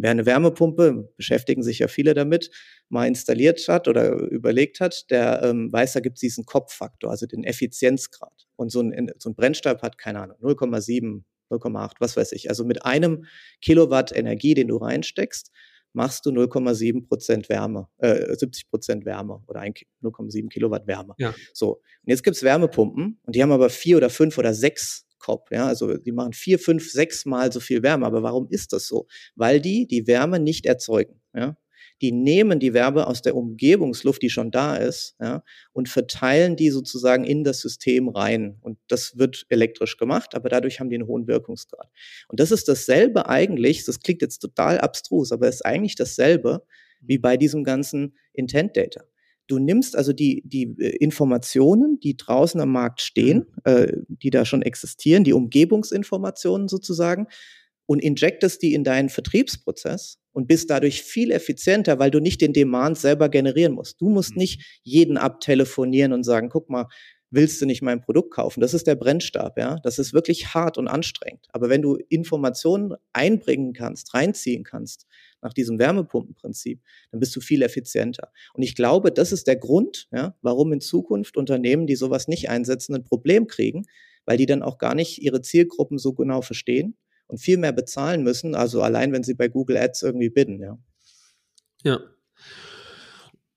[0.00, 2.50] Wer eine Wärmepumpe, beschäftigen sich ja viele damit,
[2.88, 7.26] mal installiert hat oder überlegt hat, der ähm, weiß, da gibt es diesen Kopffaktor, also
[7.26, 8.46] den Effizienzgrad.
[8.54, 12.48] Und so ein, so ein Brennstab hat, keine Ahnung, 0,7, 0,8, was weiß ich.
[12.48, 13.24] Also mit einem
[13.60, 15.50] Kilowatt Energie, den du reinsteckst,
[15.92, 21.14] machst du 0,7 Prozent Wärme, äh, 70 Prozent Wärme oder 0,7 Kilowatt Wärme.
[21.18, 21.34] Ja.
[21.52, 21.76] So.
[21.76, 25.50] Und jetzt gibt's Wärmepumpen und die haben aber vier oder fünf oder sechs Kopf.
[25.50, 28.06] Ja, also die machen vier, fünf, sechs Mal so viel Wärme.
[28.06, 29.06] Aber warum ist das so?
[29.34, 31.20] Weil die die Wärme nicht erzeugen.
[31.34, 31.56] Ja,
[32.00, 36.70] die nehmen die Wärme aus der Umgebungsluft, die schon da ist, ja, und verteilen die
[36.70, 38.58] sozusagen in das System rein.
[38.60, 41.88] Und das wird elektrisch gemacht, aber dadurch haben die einen hohen Wirkungsgrad.
[42.28, 46.64] Und das ist dasselbe eigentlich, das klingt jetzt total abstrus, aber es ist eigentlich dasselbe
[47.00, 49.02] wie bei diesem ganzen Intent Data.
[49.48, 53.72] Du nimmst also die, die äh, Informationen, die draußen am Markt stehen, mhm.
[53.72, 57.26] äh, die da schon existieren, die Umgebungsinformationen sozusagen,
[57.86, 62.52] und injectest die in deinen Vertriebsprozess und bist dadurch viel effizienter, weil du nicht den
[62.52, 64.00] Demand selber generieren musst.
[64.02, 64.40] Du musst mhm.
[64.40, 66.86] nicht jeden abtelefonieren und sagen, guck mal,
[67.30, 68.60] willst du nicht mein Produkt kaufen?
[68.60, 69.76] Das ist der Brennstab, ja.
[69.82, 71.46] Das ist wirklich hart und anstrengend.
[71.52, 75.06] Aber wenn du Informationen einbringen kannst, reinziehen kannst,
[75.42, 78.32] nach diesem Wärmepumpenprinzip, dann bist du viel effizienter.
[78.54, 82.50] Und ich glaube, das ist der Grund, ja, warum in Zukunft Unternehmen, die sowas nicht
[82.50, 83.84] einsetzen, ein Problem kriegen,
[84.24, 86.96] weil die dann auch gar nicht ihre Zielgruppen so genau verstehen
[87.26, 90.78] und viel mehr bezahlen müssen, also allein wenn sie bei Google Ads irgendwie bidden, ja.
[91.84, 92.00] Ja.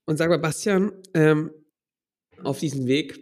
[0.04, 1.50] Und sag mal, Bastian, ähm,
[2.42, 3.18] auf diesem Weg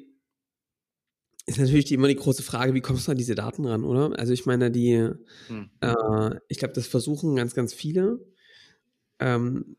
[1.47, 4.19] ist natürlich die, immer die große Frage, wie kommst du an diese Daten ran, oder?
[4.19, 5.11] Also ich meine, die,
[5.49, 5.71] hm.
[5.81, 8.21] äh, ich glaube, das versuchen ganz, ganz viele.
[9.21, 9.77] Ähm,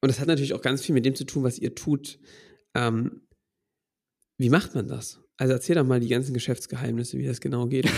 [0.00, 2.18] und das hat natürlich auch ganz viel mit dem zu tun, was ihr tut.
[2.74, 3.22] Ähm,
[4.38, 5.20] wie macht man das?
[5.38, 7.90] Also erzähl doch mal die ganzen Geschäftsgeheimnisse, wie das genau geht.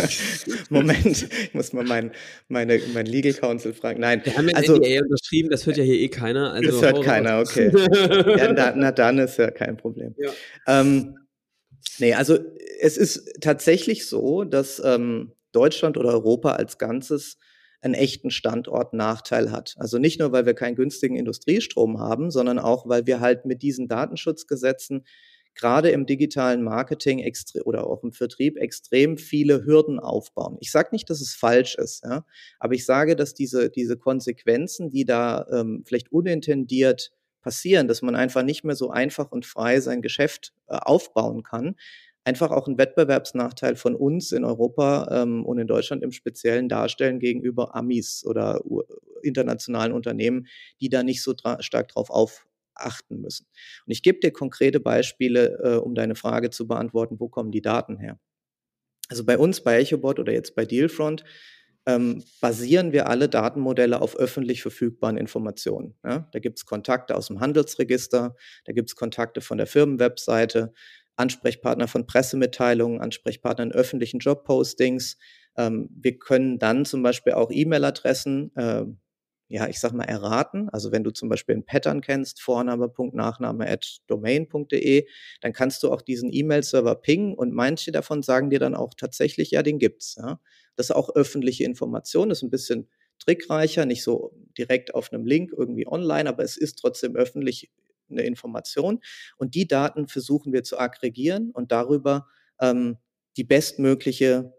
[0.70, 2.12] Moment, ich muss mal mein,
[2.48, 4.00] meine, mein Legal Counsel fragen.
[4.00, 6.52] Nein, wir haben ja also, NDA unterschrieben, das hört ja hier eh keiner.
[6.52, 7.70] Also das hört keiner, okay.
[8.38, 10.14] ja, na, na, dann ist ja kein Problem.
[10.18, 10.30] Ja.
[10.66, 11.16] Ähm,
[11.98, 12.38] nee, also
[12.80, 17.38] es ist tatsächlich so, dass ähm, Deutschland oder Europa als Ganzes
[17.84, 19.74] einen echten Standortnachteil hat.
[19.78, 23.62] Also nicht nur, weil wir keinen günstigen Industriestrom haben, sondern auch, weil wir halt mit
[23.62, 25.04] diesen Datenschutzgesetzen
[25.54, 27.24] gerade im digitalen Marketing
[27.64, 30.56] oder auch im Vertrieb extrem viele Hürden aufbauen.
[30.60, 32.24] Ich sage nicht, dass es falsch ist, ja,
[32.58, 38.16] aber ich sage, dass diese, diese Konsequenzen, die da ähm, vielleicht unintendiert passieren, dass man
[38.16, 41.76] einfach nicht mehr so einfach und frei sein Geschäft äh, aufbauen kann,
[42.24, 47.18] einfach auch einen Wettbewerbsnachteil von uns in Europa ähm, und in Deutschland im Speziellen darstellen
[47.18, 48.60] gegenüber Amis oder
[49.22, 50.46] internationalen Unternehmen,
[50.80, 53.46] die da nicht so stark drauf auf achten müssen.
[53.86, 57.62] Und ich gebe dir konkrete Beispiele, äh, um deine Frage zu beantworten, wo kommen die
[57.62, 58.18] Daten her?
[59.08, 61.24] Also bei uns, bei EchoBot oder jetzt bei Dealfront,
[61.86, 65.94] ähm, basieren wir alle Datenmodelle auf öffentlich verfügbaren Informationen.
[66.02, 66.28] Ja?
[66.32, 68.34] Da gibt es Kontakte aus dem Handelsregister,
[68.64, 70.72] da gibt es Kontakte von der Firmenwebseite,
[71.16, 75.16] Ansprechpartner von Pressemitteilungen, Ansprechpartner in öffentlichen Jobpostings.
[75.56, 78.84] Ähm, wir können dann zum Beispiel auch E-Mail-Adressen äh,
[79.48, 80.68] ja, ich sag mal, erraten.
[80.70, 85.06] Also wenn du zum Beispiel ein Pattern kennst, Vorname.nachname domain.de,
[85.42, 89.50] dann kannst du auch diesen E-Mail-Server pingen und manche davon sagen dir dann auch tatsächlich,
[89.50, 90.16] ja, den gibt's.
[90.18, 90.40] Ja.
[90.76, 95.52] Das ist auch öffentliche Information, ist ein bisschen trickreicher, nicht so direkt auf einem Link
[95.56, 97.70] irgendwie online, aber es ist trotzdem öffentlich
[98.10, 99.00] eine Information.
[99.36, 102.26] Und die Daten versuchen wir zu aggregieren und darüber
[102.60, 102.98] ähm,
[103.36, 104.52] die bestmögliche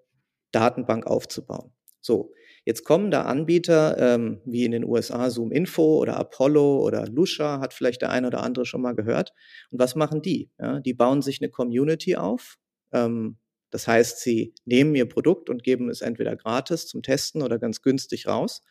[0.52, 1.72] Datenbank aufzubauen.
[2.02, 2.34] So,
[2.66, 7.60] Jetzt kommen da Anbieter ähm, wie in den USA Zoom Info oder Apollo oder Lusha,
[7.60, 9.34] hat vielleicht der eine oder andere schon mal gehört.
[9.70, 10.50] Und was machen die?
[10.60, 12.58] Ja, die bauen sich eine Community auf.
[12.92, 13.38] Ähm,
[13.70, 17.84] das heißt, sie nehmen ihr Produkt und geben es entweder gratis zum Testen oder ganz
[17.84, 18.64] günstig raus.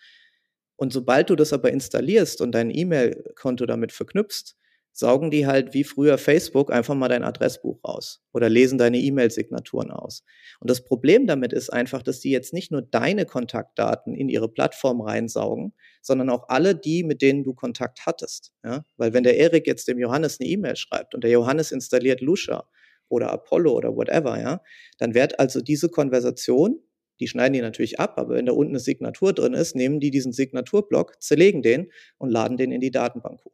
[0.74, 4.56] Und sobald du das aber installierst und dein E-Mail-Konto damit verknüpfst,
[4.96, 9.90] saugen die halt wie früher Facebook einfach mal dein Adressbuch raus oder lesen deine E-Mail-Signaturen
[9.90, 10.22] aus.
[10.60, 14.48] Und das Problem damit ist einfach, dass die jetzt nicht nur deine Kontaktdaten in ihre
[14.48, 18.52] Plattform reinsaugen, sondern auch alle die, mit denen du Kontakt hattest.
[18.64, 18.84] Ja?
[18.96, 22.64] Weil wenn der Erik jetzt dem Johannes eine E-Mail schreibt und der Johannes installiert Lusha
[23.08, 24.62] oder Apollo oder whatever, ja,
[24.98, 26.78] dann wird also diese Konversation
[27.20, 30.10] die schneiden die natürlich ab, aber wenn da unten eine Signatur drin ist, nehmen die
[30.10, 33.52] diesen Signaturblock, zerlegen den und laden den in die Datenbank hoch.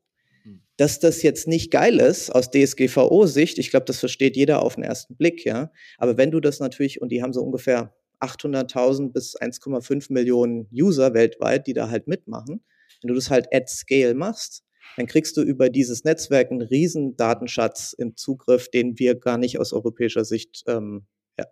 [0.81, 4.85] Dass das jetzt nicht geil ist aus DSGVO-Sicht, ich glaube, das versteht jeder auf den
[4.85, 5.71] ersten Blick, ja.
[5.99, 11.13] Aber wenn du das natürlich, und die haben so ungefähr 800.000 bis 1,5 Millionen User
[11.13, 12.65] weltweit, die da halt mitmachen,
[13.03, 14.65] wenn du das halt at scale machst,
[14.97, 19.59] dann kriegst du über dieses Netzwerk einen riesen Datenschatz im Zugriff, den wir gar nicht
[19.59, 21.07] aus europäischer Sicht ähm,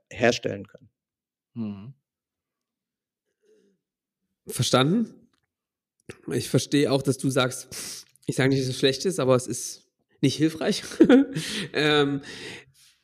[0.09, 0.89] herstellen können.
[1.53, 1.95] Mhm.
[4.47, 5.29] Verstanden?
[6.33, 9.47] Ich verstehe auch, dass du sagst, ich sage nicht, dass es schlecht ist, aber es
[9.47, 9.89] ist
[10.21, 10.83] nicht hilfreich.
[11.73, 12.21] ähm,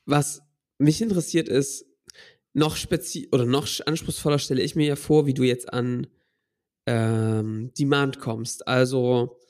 [0.05, 0.43] was
[0.77, 1.87] mich interessiert ist,
[2.53, 6.09] noch spezi oder noch anspruchsvoller stelle ich mir ja vor, wie du jetzt an
[6.87, 8.69] ähm, Demand kommst.
[8.69, 9.41] Also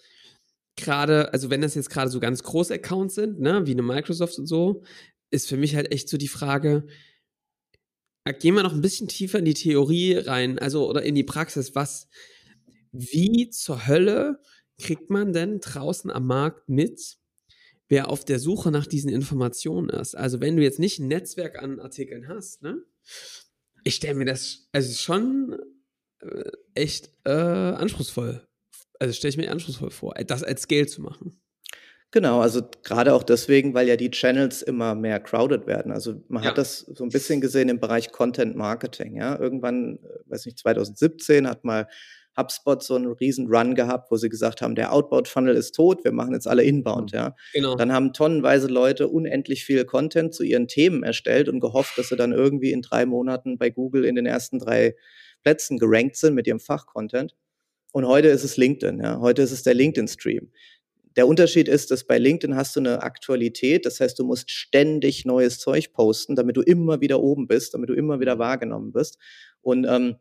[0.77, 4.39] gerade, also wenn das jetzt gerade so ganz große Accounts sind, ne, wie eine Microsoft
[4.39, 4.85] und so,
[5.33, 6.87] ist für mich halt echt so die Frage,
[8.23, 11.25] äh, gehen wir noch ein bisschen tiefer in die Theorie rein, also oder in die
[11.25, 12.07] Praxis, was,
[12.93, 14.41] wie zur Hölle
[14.79, 17.19] kriegt man denn draußen am Markt mit,
[17.89, 20.17] wer auf der Suche nach diesen Informationen ist?
[20.17, 22.83] Also wenn du jetzt nicht ein Netzwerk an Artikeln hast, ne?
[23.85, 25.59] Ich stelle mir das also schon
[26.21, 28.47] äh, echt äh, anspruchsvoll.
[28.99, 31.41] Also stelle ich mir anspruchsvoll vor, das als Scale zu machen.
[32.15, 35.91] Genau, also gerade auch deswegen, weil ja die Channels immer mehr crowded werden.
[35.91, 36.51] Also man ja.
[36.51, 39.17] hat das so ein bisschen gesehen im Bereich Content Marketing.
[39.17, 41.89] Ja, irgendwann, äh, weiß nicht, 2017 hat mal
[42.37, 46.13] HubSpot so einen riesen Run gehabt, wo sie gesagt haben, der Outbound-Funnel ist tot, wir
[46.13, 47.19] machen jetzt alle Inbound, mhm.
[47.19, 47.37] ja.
[47.53, 47.75] Genau.
[47.77, 52.17] Dann haben tonnenweise Leute unendlich viel Content zu ihren Themen erstellt und gehofft, dass sie
[52.17, 54.95] dann irgendwie in drei Monaten bei Google in den ersten drei
[55.43, 57.35] Plätzen gerankt sind mit ihrem Fachcontent.
[57.93, 59.21] Und heute ist es LinkedIn, ja.
[59.21, 60.51] Heute ist es der LinkedIn-Stream.
[61.17, 65.25] Der Unterschied ist, dass bei LinkedIn hast du eine Aktualität, das heißt, du musst ständig
[65.25, 69.19] neues Zeug posten, damit du immer wieder oben bist, damit du immer wieder wahrgenommen bist.
[69.61, 70.17] Und ähm,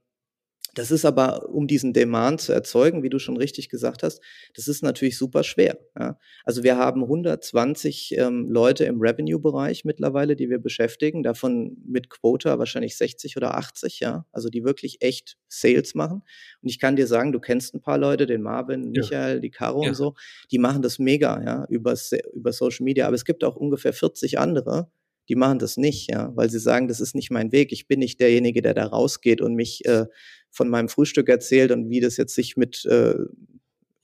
[0.76, 4.22] Das ist aber, um diesen Demand zu erzeugen, wie du schon richtig gesagt hast,
[4.56, 5.78] das ist natürlich super schwer.
[5.98, 6.18] Ja.
[6.46, 12.58] Also wir haben 120 ähm, Leute im Revenue-Bereich mittlerweile, die wir beschäftigen, davon mit Quota
[12.58, 16.24] wahrscheinlich 60 oder 80, ja, also die wirklich echt Sales machen.
[16.62, 19.40] Und ich kann dir sagen, du kennst ein paar Leute, den Marvin, Michael, ja.
[19.40, 19.90] die Caro ja.
[19.90, 20.16] und so,
[20.52, 21.96] die machen das mega, ja, über,
[22.34, 23.06] über Social Media.
[23.06, 24.90] Aber es gibt auch ungefähr 40 andere,
[25.30, 27.72] die machen das nicht, ja, weil sie sagen, das ist nicht mein Weg.
[27.72, 30.06] Ich bin nicht derjenige, der da rausgeht und mich äh,
[30.54, 33.16] von meinem Frühstück erzählt und wie das jetzt sich mit, äh,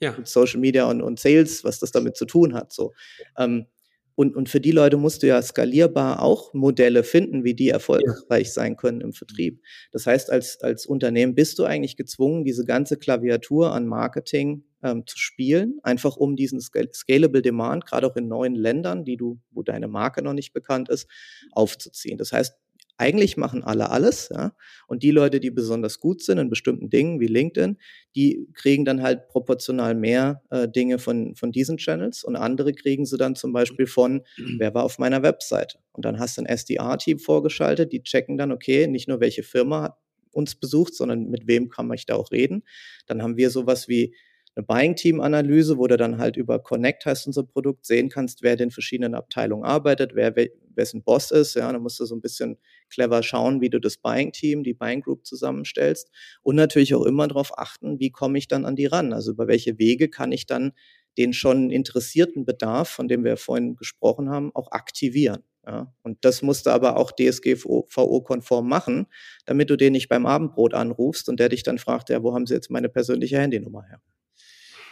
[0.02, 0.14] ja.
[0.18, 2.74] mit Social Media und, und Sales, was das damit zu tun hat.
[2.74, 2.94] So.
[3.38, 3.68] Ähm,
[4.16, 8.48] und, und für die Leute musst du ja skalierbar auch Modelle finden, wie die erfolgreich
[8.48, 8.52] ja.
[8.52, 9.62] sein können im Vertrieb.
[9.94, 15.04] Das heißt, als, als Unternehmen bist du eigentlich gezwungen, diese ganze Klaviatur an Marketing ähm,
[15.08, 19.64] zu spielen, einfach um diesen Scalable Demand, gerade auch in neuen Ländern, die du, wo
[19.64, 21.08] deine Marke noch nicht bekannt ist,
[21.54, 22.18] aufzuziehen.
[22.18, 22.58] Das heißt,
[23.00, 24.54] eigentlich machen alle alles, ja.
[24.88, 27.78] Und die Leute, die besonders gut sind in bestimmten Dingen wie LinkedIn,
[28.16, 33.06] die kriegen dann halt proportional mehr äh, Dinge von, von diesen Channels und andere kriegen
[33.06, 34.22] sie dann zum Beispiel von,
[34.58, 35.80] wer war auf meiner Webseite?
[35.94, 39.84] Und dann hast du ein SDR-Team vorgeschaltet, die checken dann, okay, nicht nur welche Firma
[39.84, 39.98] hat
[40.32, 42.64] uns besucht, sondern mit wem kann ich da auch reden.
[43.08, 44.14] Dann haben wir sowas wie
[44.56, 48.72] eine Buying-Team-Analyse, wo du dann halt über Connect heißt unser Produkt sehen kannst, wer in
[48.72, 50.36] verschiedenen Abteilungen arbeitet, wer
[50.80, 51.54] wessen Boss ist.
[51.54, 52.58] Ja, dann musst du so ein bisschen
[52.90, 56.10] clever schauen, wie du das Buying-Team, die Buying-Group zusammenstellst
[56.42, 59.14] und natürlich auch immer darauf achten, wie komme ich dann an die ran?
[59.14, 60.72] Also über welche Wege kann ich dann
[61.18, 65.44] den schon interessierten Bedarf, von dem wir vorhin gesprochen haben, auch aktivieren.
[65.68, 69.06] Ja, und das musst du aber auch DSGVO-konform machen,
[69.46, 72.48] damit du den nicht beim Abendbrot anrufst und der dich dann fragt, ja, wo haben
[72.48, 74.02] Sie jetzt meine persönliche Handynummer her?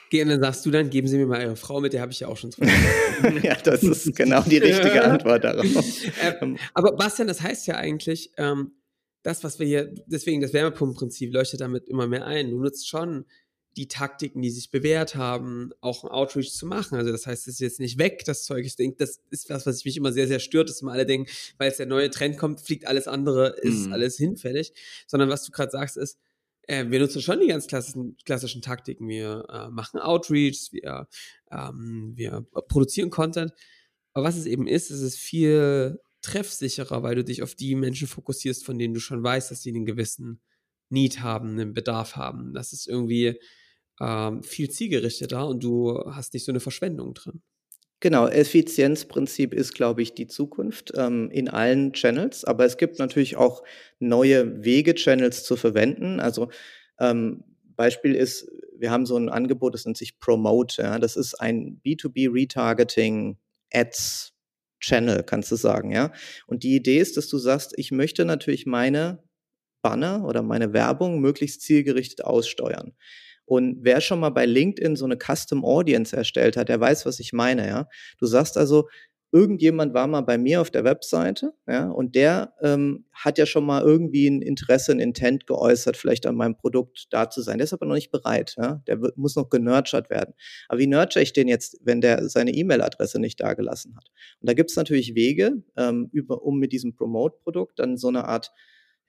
[0.09, 2.27] Gerne sagst du dann, geben Sie mir mal Ihre Frau mit, der habe ich ja
[2.27, 2.51] auch schon.
[3.43, 5.65] ja, das ist genau die richtige Antwort darauf.
[6.41, 8.71] Ähm, aber Bastian, das heißt ja eigentlich, ähm,
[9.23, 12.49] das, was wir hier, deswegen das Wärmepumpenprinzip leuchtet damit immer mehr ein.
[12.49, 13.25] Du nutzt schon
[13.77, 16.97] die Taktiken, die sich bewährt haben, auch ein Outreach zu machen.
[16.97, 18.65] Also das heißt, es ist jetzt nicht weg, das Zeug.
[18.65, 21.29] Ich denke, das ist was, was mich immer sehr, sehr stört, dass immer alle denken,
[21.57, 23.93] weil jetzt der neue Trend kommt, fliegt alles andere, ist mhm.
[23.93, 24.73] alles hinfällig.
[25.05, 26.17] Sondern was du gerade sagst, ist,
[26.67, 29.07] äh, wir nutzen schon die ganz klassischen, klassischen Taktiken.
[29.07, 31.07] Wir äh, machen Outreach, wir,
[31.51, 33.53] ähm, wir produzieren Content.
[34.13, 38.07] Aber was es eben ist, ist es viel treffsicherer, weil du dich auf die Menschen
[38.07, 40.41] fokussierst, von denen du schon weißt, dass sie einen gewissen
[40.89, 42.53] Need haben, einen Bedarf haben.
[42.53, 43.39] Das ist irgendwie
[44.01, 47.41] ähm, viel zielgerichteter und du hast nicht so eine Verschwendung drin.
[47.99, 52.43] Genau, Effizienzprinzip ist, glaube ich, die Zukunft ähm, in allen Channels.
[52.43, 53.63] Aber es gibt natürlich auch
[53.99, 56.19] neue Wege, Channels zu verwenden.
[56.19, 56.49] Also
[56.99, 57.43] ähm,
[57.75, 60.83] Beispiel ist, wir haben so ein Angebot, das nennt sich Promote.
[60.83, 60.99] Ja?
[60.99, 63.37] Das ist ein B2B Retargeting
[63.73, 64.33] Ads
[64.79, 66.13] Channel, kannst du sagen, ja.
[66.45, 69.23] Und die Idee ist, dass du sagst, ich möchte natürlich meine
[69.81, 72.93] Banner oder meine Werbung möglichst zielgerichtet aussteuern.
[73.47, 77.21] Und wer schon mal bei LinkedIn so eine Custom Audience erstellt hat, der weiß, was
[77.21, 77.87] ich meine, ja.
[78.19, 78.89] Du sagst also,
[79.31, 83.65] irgendjemand war mal bei mir auf der Webseite, ja, und der ähm, hat ja schon
[83.65, 87.57] mal irgendwie ein Interesse, ein Intent geäußert, vielleicht an meinem Produkt da zu sein.
[87.57, 88.81] Der ist aber noch nicht bereit, ja.
[88.85, 90.33] Der wird, muss noch genurtured werden.
[90.67, 94.09] Aber wie nurture ich den jetzt, wenn der seine E-Mail-Adresse nicht dagelassen hat?
[94.41, 98.25] Und da gibt es natürlich Wege, ähm, über, um mit diesem Promote-Produkt dann so eine
[98.25, 98.51] Art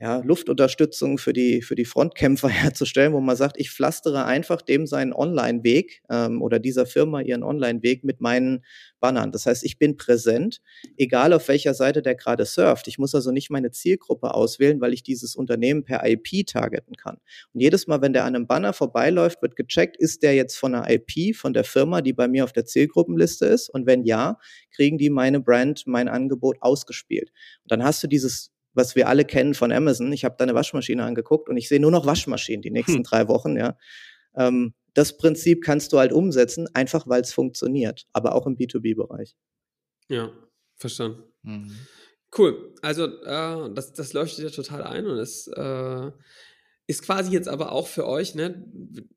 [0.01, 4.87] ja, Luftunterstützung für die, für die Frontkämpfer herzustellen, wo man sagt, ich pflastere einfach dem
[4.87, 8.65] seinen Online-Weg ähm, oder dieser Firma ihren Online-Weg mit meinen
[9.01, 9.33] Bannern.
[9.33, 10.61] Das heißt, ich bin präsent,
[10.97, 12.87] egal auf welcher Seite der gerade surft.
[12.87, 17.17] Ich muss also nicht meine Zielgruppe auswählen, weil ich dieses Unternehmen per IP targeten kann.
[17.53, 20.77] Und jedes Mal, wenn der an einem Banner vorbeiläuft, wird gecheckt, ist der jetzt von
[20.77, 23.69] einer IP, von der Firma, die bei mir auf der Zielgruppenliste ist?
[23.69, 24.39] Und wenn ja,
[24.71, 27.31] kriegen die meine Brand, mein Angebot ausgespielt.
[27.65, 30.11] Und dann hast du dieses was wir alle kennen von Amazon.
[30.13, 33.03] Ich habe da eine Waschmaschine angeguckt und ich sehe nur noch Waschmaschinen die nächsten hm.
[33.03, 33.77] drei Wochen, ja.
[34.35, 39.37] Ähm, das Prinzip kannst du halt umsetzen, einfach weil es funktioniert, aber auch im B2B-Bereich.
[40.09, 40.33] Ja,
[40.77, 41.23] verstanden.
[41.43, 41.77] Mhm.
[42.37, 42.75] Cool.
[42.83, 46.11] Also äh, das, das leuchtet ja total ein und es äh,
[46.87, 48.65] ist quasi jetzt aber auch für euch, ne,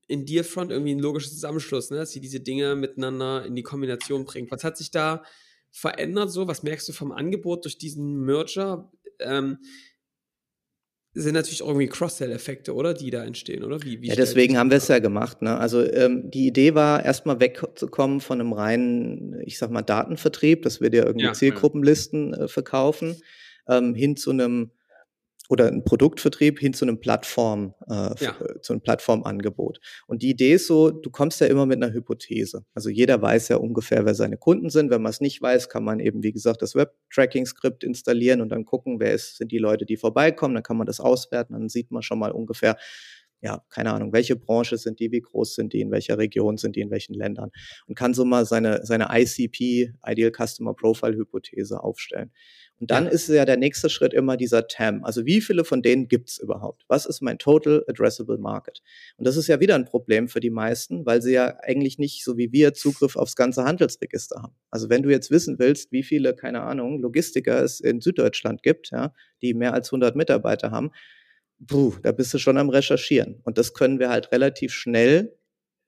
[0.07, 4.25] in Dearfront irgendwie ein logischer Zusammenschluss, ne, dass ihr diese Dinge miteinander in die Kombination
[4.25, 4.51] bringt.
[4.51, 5.23] Was hat sich da
[5.71, 6.47] verändert so?
[6.47, 8.91] Was merkst du vom Angebot durch diesen Merger?
[9.23, 9.57] Ähm,
[11.13, 12.93] sind natürlich auch irgendwie Cross-Sell-Effekte, oder?
[12.93, 13.83] Die da entstehen, oder?
[13.83, 15.41] Wie, wie ja, deswegen haben wir es ja gemacht.
[15.41, 15.57] Ne?
[15.57, 20.79] Also ähm, die Idee war, erstmal wegzukommen von einem reinen, ich sag mal, Datenvertrieb, dass
[20.79, 23.17] wir dir irgendwie ja, Zielgruppenlisten äh, verkaufen,
[23.67, 24.71] ähm, hin zu einem
[25.51, 27.93] oder ein Produktvertrieb hin zu einem Plattform, äh,
[28.23, 28.35] ja.
[28.39, 29.81] Äh, zu einem Plattformangebot.
[30.07, 32.63] Und die Idee ist so, du kommst ja immer mit einer Hypothese.
[32.73, 34.89] Also jeder weiß ja ungefähr, wer seine Kunden sind.
[34.89, 38.63] Wenn man es nicht weiß, kann man eben, wie gesagt, das Web-Tracking-Skript installieren und dann
[38.63, 40.53] gucken, wer ist, sind die Leute, die vorbeikommen.
[40.53, 42.77] Dann kann man das auswerten, dann sieht man schon mal ungefähr,
[43.41, 46.75] ja, keine Ahnung, welche Branche sind die, wie groß sind die, in welcher Region sind
[46.75, 47.49] die, in welchen Ländern
[47.87, 52.31] und kann so mal seine, seine ICP, Ideal Customer Profile Hypothese aufstellen.
[52.81, 53.11] Und dann ja.
[53.11, 55.03] ist ja der nächste Schritt immer dieser TAM.
[55.03, 56.83] Also wie viele von denen gibt's überhaupt?
[56.87, 58.81] Was ist mein Total Addressable Market?
[59.17, 62.23] Und das ist ja wieder ein Problem für die meisten, weil sie ja eigentlich nicht
[62.23, 64.55] so wie wir Zugriff aufs ganze Handelsregister haben.
[64.71, 68.89] Also wenn du jetzt wissen willst, wie viele, keine Ahnung, Logistiker es in Süddeutschland gibt,
[68.89, 69.13] ja,
[69.43, 70.89] die mehr als 100 Mitarbeiter haben,
[71.67, 73.41] puh, da bist du schon am Recherchieren.
[73.43, 75.37] Und das können wir halt relativ schnell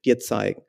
[0.05, 0.61] dir zeigen.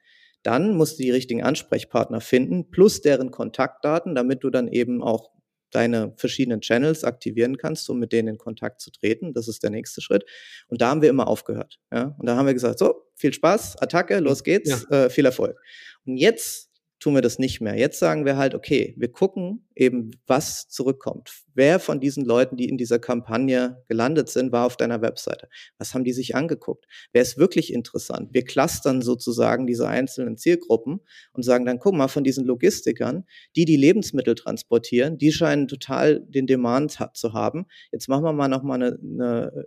[0.42, 5.33] Dann musst du die richtigen Ansprechpartner finden, plus deren Kontaktdaten, damit du dann eben auch
[5.74, 9.32] deine verschiedenen Channels aktivieren kannst, um mit denen in Kontakt zu treten.
[9.32, 10.24] Das ist der nächste Schritt.
[10.68, 11.80] Und da haben wir immer aufgehört.
[11.92, 12.14] Ja?
[12.18, 15.04] Und da haben wir gesagt, so, viel Spaß, Attacke, los geht's, ja.
[15.04, 15.60] äh, viel Erfolg.
[16.04, 16.70] Und jetzt
[17.04, 17.76] tun wir das nicht mehr.
[17.76, 21.42] Jetzt sagen wir halt, okay, wir gucken eben, was zurückkommt.
[21.52, 25.50] Wer von diesen Leuten, die in dieser Kampagne gelandet sind, war auf deiner Webseite?
[25.76, 26.86] Was haben die sich angeguckt?
[27.12, 28.30] Wer ist wirklich interessant?
[28.32, 31.00] Wir clustern sozusagen diese einzelnen Zielgruppen
[31.34, 36.20] und sagen dann, guck mal, von diesen Logistikern, die die Lebensmittel transportieren, die scheinen total
[36.20, 37.66] den Demand zu haben.
[37.92, 39.66] Jetzt machen wir mal noch mal eine,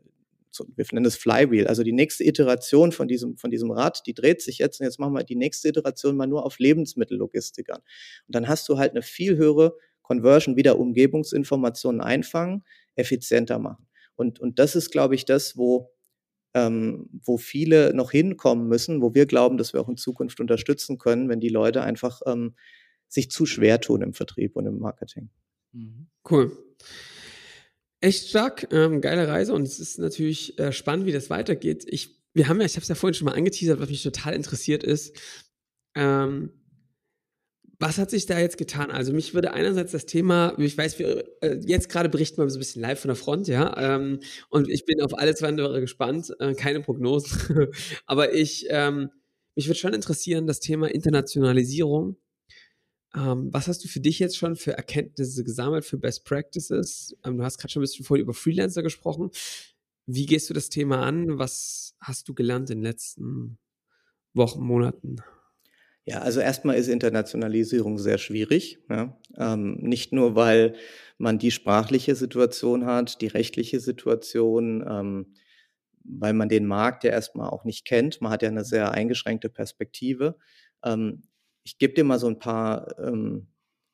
[0.76, 4.42] wir nennen es Flywheel, also die nächste Iteration von diesem, von diesem Rad, die dreht
[4.42, 7.80] sich jetzt und jetzt machen wir die nächste Iteration mal nur auf Lebensmittellogistikern.
[7.80, 12.64] Und dann hast du halt eine viel höhere Conversion, wieder Umgebungsinformationen einfangen,
[12.96, 13.88] effizienter machen.
[14.16, 15.94] Und, und das ist, glaube ich, das, wo,
[16.54, 20.98] ähm, wo viele noch hinkommen müssen, wo wir glauben, dass wir auch in Zukunft unterstützen
[20.98, 22.56] können, wenn die Leute einfach ähm,
[23.08, 25.30] sich zu schwer tun im Vertrieb und im Marketing.
[25.74, 26.08] Mhm.
[26.30, 26.52] Cool
[28.08, 31.86] echt stark, ähm, geile Reise und es ist natürlich äh, spannend, wie das weitergeht.
[31.88, 34.34] Ich, wir haben ja, ich habe es ja vorhin schon mal angeteasert, was mich total
[34.34, 35.16] interessiert ist.
[35.96, 36.52] Ähm,
[37.80, 38.90] was hat sich da jetzt getan?
[38.90, 42.58] Also mich würde einerseits das Thema, ich weiß, wir äh, jetzt gerade berichten wir so
[42.58, 46.34] ein bisschen live von der Front, ja, ähm, und ich bin auf alles andere gespannt,
[46.40, 47.68] äh, keine Prognosen,
[48.06, 49.12] aber ich, ähm,
[49.56, 52.18] mich würde schon interessieren, das Thema Internationalisierung
[53.16, 57.16] ähm, was hast du für dich jetzt schon für Erkenntnisse gesammelt, für Best Practices?
[57.26, 59.32] Ähm, du hast gerade schon ein bisschen vorhin über Freelancer gesprochen.
[60.06, 61.38] Wie gehst du das Thema an?
[61.38, 63.58] Was hast du gelernt in den letzten
[64.34, 65.18] Wochen, Monaten?
[66.06, 68.80] Ja, also erstmal ist Internationalisierung sehr schwierig.
[68.90, 69.18] Ja?
[69.36, 70.76] Ähm, nicht nur, weil
[71.18, 75.34] man die sprachliche Situation hat, die rechtliche Situation, ähm,
[76.06, 78.22] weil man den Markt ja erstmal auch nicht kennt.
[78.22, 80.38] Man hat ja eine sehr eingeschränkte Perspektive.
[80.82, 81.24] Ähm,
[81.68, 83.48] ich gebe dir mal so ein paar ähm,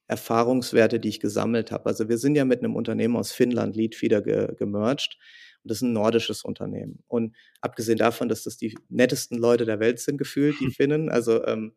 [0.06, 1.88] Erfahrungswerte, die ich gesammelt habe.
[1.88, 5.18] Also wir sind ja mit einem Unternehmen aus Finnland, Leadfeeder, ge gemerged.
[5.64, 7.04] Und das ist ein nordisches Unternehmen.
[7.08, 11.44] Und abgesehen davon, dass das die nettesten Leute der Welt sind, gefühlt, die Finnen, also
[11.48, 11.74] ähm,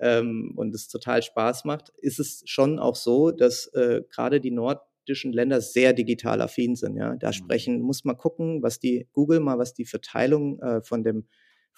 [0.00, 4.50] ähm, und es total Spaß macht, ist es schon auch so, dass äh, gerade die
[4.50, 6.96] nordischen Länder sehr digital affin sind.
[6.96, 7.32] Ja, da mhm.
[7.32, 11.28] sprechen muss man gucken, was die Google mal, was die Verteilung äh, von dem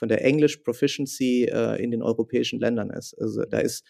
[0.01, 3.13] von der English Proficiency äh, in den europäischen Ländern ist.
[3.21, 3.85] Also da ist,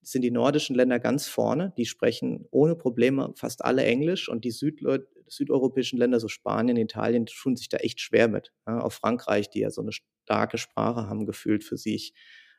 [0.00, 4.52] sind die nordischen Länder ganz vorne, die sprechen ohne Probleme fast alle Englisch und die
[4.52, 8.52] Südleu südeuropäischen Länder, so Spanien, Italien, tun sich da echt schwer mit.
[8.64, 12.14] Ja, auch Frankreich, die ja so eine starke Sprache haben, gefühlt für sich,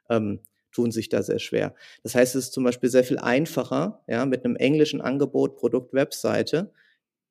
[0.10, 0.42] ähm,
[0.74, 1.76] tun sich da sehr schwer.
[2.04, 5.94] Das heißt, es ist zum Beispiel sehr viel einfacher, ja, mit einem englischen Angebot, Produkt,
[5.94, 6.74] Webseite,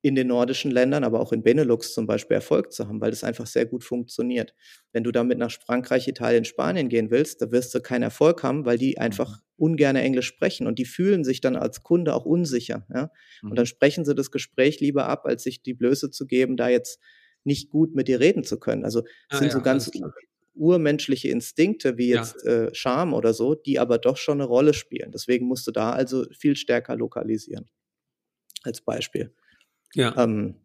[0.01, 3.23] in den nordischen Ländern, aber auch in Benelux zum Beispiel Erfolg zu haben, weil das
[3.23, 4.53] einfach sehr gut funktioniert.
[4.93, 8.65] Wenn du damit nach Frankreich, Italien, Spanien gehen willst, da wirst du keinen Erfolg haben,
[8.65, 9.41] weil die einfach mhm.
[9.57, 12.85] ungern Englisch sprechen und die fühlen sich dann als Kunde auch unsicher.
[12.93, 13.11] Ja?
[13.41, 13.67] Und dann mhm.
[13.67, 16.99] sprechen sie das Gespräch lieber ab, als sich die Blöße zu geben, da jetzt
[17.43, 18.85] nicht gut mit dir reden zu können.
[18.85, 19.91] Also es ah, sind ja, so ganz
[20.53, 22.65] urmenschliche Instinkte wie jetzt ja.
[22.65, 25.11] äh, Scham oder so, die aber doch schon eine Rolle spielen.
[25.11, 27.69] Deswegen musst du da also viel stärker lokalisieren.
[28.63, 29.33] Als Beispiel.
[29.97, 30.15] Ja.
[30.15, 30.55] Ähm,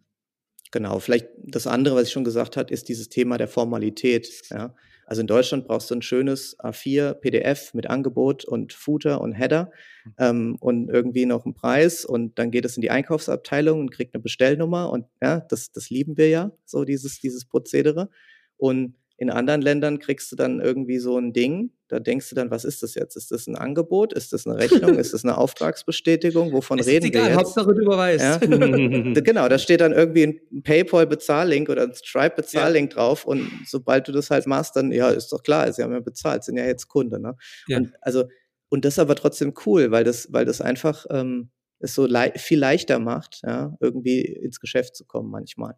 [0.70, 4.28] genau, vielleicht das andere, was ich schon gesagt habe, ist dieses Thema der Formalität.
[4.50, 4.74] Ja?
[5.06, 9.72] Also in Deutschland brauchst du ein schönes A4 PDF mit Angebot und Footer und Header
[10.18, 14.14] ähm, und irgendwie noch einen Preis und dann geht es in die Einkaufsabteilung und kriegt
[14.14, 18.10] eine Bestellnummer und ja, das, das lieben wir ja, so dieses, dieses Prozedere.
[18.58, 22.50] Und in anderen Ländern kriegst du dann irgendwie so ein Ding, da denkst du dann,
[22.50, 23.16] was ist das jetzt?
[23.16, 24.12] Ist das ein Angebot?
[24.12, 24.98] Ist das eine Rechnung?
[24.98, 26.52] ist das eine Auftragsbestätigung?
[26.52, 27.38] Wovon es reden ist egal, wir jetzt?
[27.38, 28.24] Hauptsache du überweist.
[28.24, 28.38] Ja?
[29.20, 32.96] genau, da steht dann irgendwie ein PayPal-Bezahllink oder ein Stripe-Bezahllink ja.
[32.96, 36.00] drauf und sobald du das halt machst, dann, ja, ist doch klar, sie haben ja
[36.00, 37.20] bezahlt, sind ja jetzt Kunde.
[37.20, 37.36] Ne?
[37.68, 37.76] Ja.
[37.76, 38.24] Und, also,
[38.70, 42.32] und das ist aber trotzdem cool, weil das, weil das einfach ähm, es so le
[42.34, 45.76] viel leichter macht, ja, irgendwie ins Geschäft zu kommen manchmal.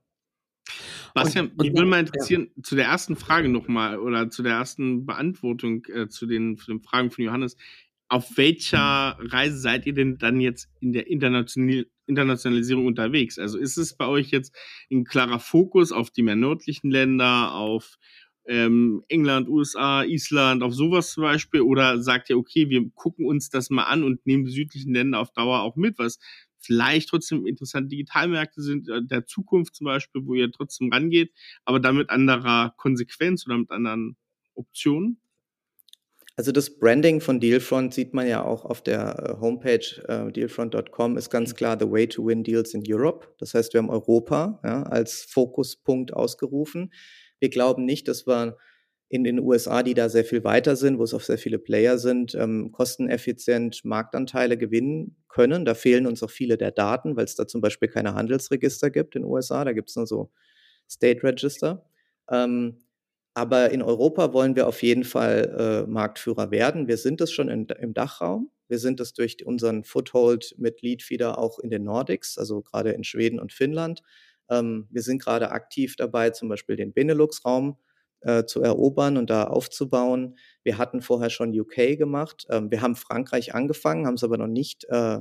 [1.15, 2.63] Bastian, mich würde mal interessieren, ja.
[2.63, 6.81] zu der ersten Frage nochmal oder zu der ersten Beantwortung äh, zu, den, zu den
[6.81, 7.57] Fragen von Johannes.
[8.09, 13.39] Auf welcher Reise seid ihr denn dann jetzt in der International Internationalisierung unterwegs?
[13.39, 14.55] Also ist es bei euch jetzt
[14.91, 17.97] ein klarer Fokus auf die mehr nördlichen Länder, auf
[18.47, 21.63] ähm, England, USA, Island, auf sowas zum Beispiel?
[21.63, 25.19] Oder sagt ihr, okay, wir gucken uns das mal an und nehmen die südlichen Länder
[25.19, 26.19] auf Dauer auch mit, was
[26.65, 31.33] vielleicht trotzdem interessante Digitalmärkte sind, äh, der Zukunft zum Beispiel, wo ihr trotzdem rangeht,
[31.65, 34.17] aber damit anderer Konsequenz oder mit anderen
[34.55, 35.21] Optionen?
[36.37, 41.17] Also das Branding von Dealfront sieht man ja auch auf der äh, Homepage äh, dealfront.com
[41.17, 43.29] ist ganz klar the way to win deals in Europe.
[43.39, 46.93] Das heißt, wir haben Europa ja, als Fokuspunkt ausgerufen.
[47.39, 48.57] Wir glauben nicht, dass wir
[49.09, 51.99] in den USA, die da sehr viel weiter sind, wo es auch sehr viele Player
[51.99, 55.65] sind, ähm, kosteneffizient Marktanteile gewinnen können.
[55.65, 59.15] Da fehlen uns auch viele der Daten, weil es da zum Beispiel keine Handelsregister gibt
[59.15, 59.65] in den USA.
[59.65, 60.31] Da gibt es nur so
[60.89, 61.85] State Register.
[62.31, 62.79] Ähm,
[63.35, 66.87] aber in Europa wollen wir auf jeden Fall äh, Marktführer werden.
[66.87, 68.51] Wir sind es schon in, im Dachraum.
[68.69, 73.05] Wir sind es durch unseren Foothold mit Leadfeeder auch in den Nordics, also gerade in
[73.05, 74.03] Schweden und Finnland.
[74.49, 77.77] Ähm, wir sind gerade aktiv dabei, zum Beispiel den Benelux-Raum
[78.25, 80.37] äh, zu erobern und da aufzubauen.
[80.63, 82.47] Wir hatten vorher schon UK gemacht.
[82.51, 85.21] Ähm, wir haben Frankreich angefangen, haben es aber noch nicht äh,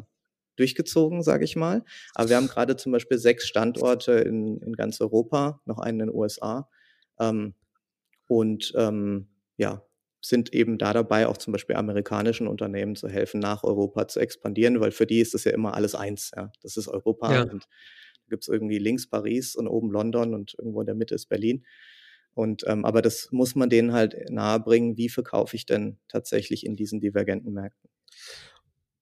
[0.56, 1.84] durchgezogen, sage ich mal.
[2.14, 6.08] Aber wir haben gerade zum Beispiel sechs Standorte in, in ganz Europa, noch einen in
[6.08, 6.70] den USA.
[7.20, 7.56] Ähm,
[8.28, 9.28] und ähm,
[9.58, 9.84] ja,
[10.22, 14.80] sind eben da dabei, auch zum Beispiel amerikanischen Unternehmen zu helfen, nach Europa zu expandieren,
[14.80, 16.32] weil für die ist das ja immer alles eins.
[16.36, 16.51] Ja.
[16.62, 17.41] Das ist Europa ja.
[17.41, 21.16] und da gibt es irgendwie links Paris und oben London und irgendwo in der Mitte
[21.16, 21.66] ist Berlin.
[22.36, 26.76] Und ähm, aber das muss man denen halt nahebringen, wie verkaufe ich denn tatsächlich in
[26.76, 27.90] diesen divergenten Märkten.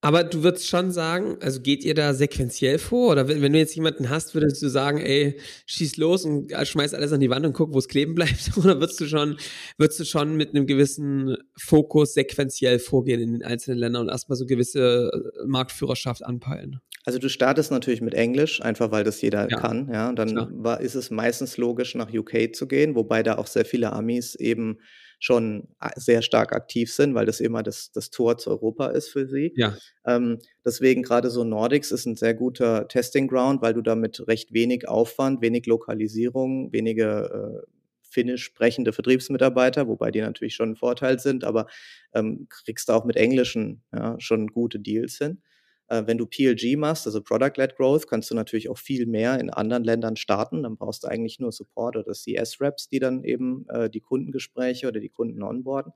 [0.04, 3.12] Aber du würdest schon sagen, also geht ihr da sequenziell vor?
[3.12, 6.96] Oder wenn, wenn, du jetzt jemanden hast, würdest du sagen, ey, schieß los und schmeiß
[6.96, 8.52] alles an die Wand und guck, wo es kleben bleibt?
[8.58, 9.38] Oder würdest du schon,
[9.78, 14.38] würdest du schon mit einem gewissen Fokus sequenziell vorgehen in den einzelnen Ländern und erstmal
[14.38, 16.80] so gewisse äh, Marktführerschaft anpeilen?
[17.06, 19.60] Also du startest natürlich mit Englisch, einfach weil das jeder ja.
[19.60, 20.10] kann, ja.
[20.10, 23.66] Und dann war, ist es meistens logisch, nach UK zu gehen, wobei da auch sehr
[23.66, 24.80] viele Amis eben
[25.22, 29.28] schon sehr stark aktiv sind, weil das immer das, das Tor zu Europa ist für
[29.28, 29.54] sie.
[29.56, 29.78] Ja.
[30.04, 34.52] Ähm, deswegen gerade so Nordics ist ein sehr guter Testing Ground, weil du damit recht
[34.52, 41.20] wenig Aufwand, wenig Lokalisierung, wenige äh, finnisch sprechende Vertriebsmitarbeiter, wobei die natürlich schon ein Vorteil
[41.20, 41.68] sind, aber
[42.14, 45.44] ähm, kriegst du auch mit Englischen ja, schon gute Deals hin.
[45.92, 49.50] Äh, wenn du PLG machst, also Product-Led Growth, kannst du natürlich auch viel mehr in
[49.50, 50.64] anderen Ländern starten.
[50.64, 55.02] Dann brauchst du eigentlich nur Support oder CS-Reps, die dann eben äh, die Kundengespräche oder
[55.02, 55.92] die Kunden onboarden.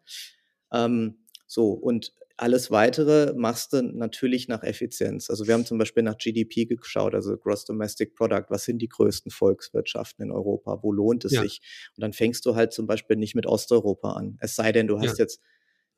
[0.73, 5.29] Ähm, so, und alles weitere machst du natürlich nach Effizienz.
[5.29, 8.47] Also wir haben zum Beispiel nach GDP geschaut, also Gross Domestic Product.
[8.49, 10.79] Was sind die größten Volkswirtschaften in Europa?
[10.81, 11.41] Wo lohnt es ja.
[11.43, 11.61] sich?
[11.95, 14.37] Und dann fängst du halt zum Beispiel nicht mit Osteuropa an.
[14.41, 15.23] Es sei denn, du hast ja.
[15.23, 15.39] jetzt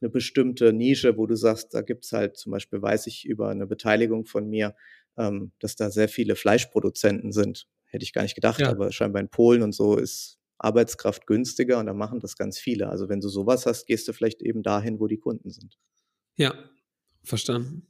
[0.02, 3.66] eine bestimmte Nische, wo du sagst, da gibt's halt zum Beispiel, weiß ich über eine
[3.66, 4.76] Beteiligung von mir,
[5.18, 7.68] ähm, dass da sehr viele Fleischproduzenten sind.
[7.86, 8.70] Hätte ich gar nicht gedacht, ja.
[8.70, 12.90] aber scheinbar in Polen und so ist Arbeitskraft günstiger und da machen das ganz viele.
[12.90, 15.78] Also wenn du sowas hast, gehst du vielleicht eben dahin, wo die Kunden sind.
[16.36, 16.54] Ja,
[17.24, 17.88] verstanden.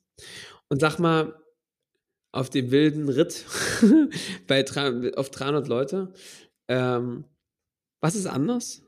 [0.69, 1.35] Und sag mal,
[2.31, 3.45] auf dem wilden Ritt
[4.47, 4.65] bei
[5.15, 6.13] auf 300 Leute,
[6.67, 7.25] ähm,
[8.01, 8.86] was ist anders?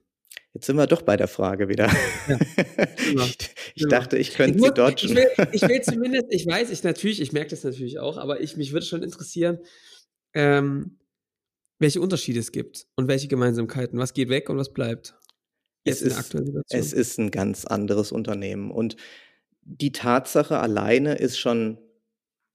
[0.54, 1.88] Jetzt sind wir doch bei der Frage wieder.
[2.28, 2.38] Ja,
[3.10, 3.38] genau, ich,
[3.76, 3.90] ich genau.
[3.90, 5.10] dachte, ich könnte ich sie dodgen.
[5.10, 8.42] Ich will, ich will, zumindest, ich weiß, ich natürlich, ich merke das natürlich auch, aber
[8.42, 9.60] ich, mich würde schon interessieren,
[10.34, 10.98] ähm,
[11.80, 14.00] welche Unterschiede es gibt und welche Gemeinsamkeiten.
[14.00, 15.16] Was geht weg und was bleibt?
[15.86, 16.80] Jetzt es in der aktuellen Situation.
[16.80, 18.72] Es ist ein ganz anderes Unternehmen.
[18.72, 18.98] Und
[19.62, 21.78] die Tatsache alleine ist schon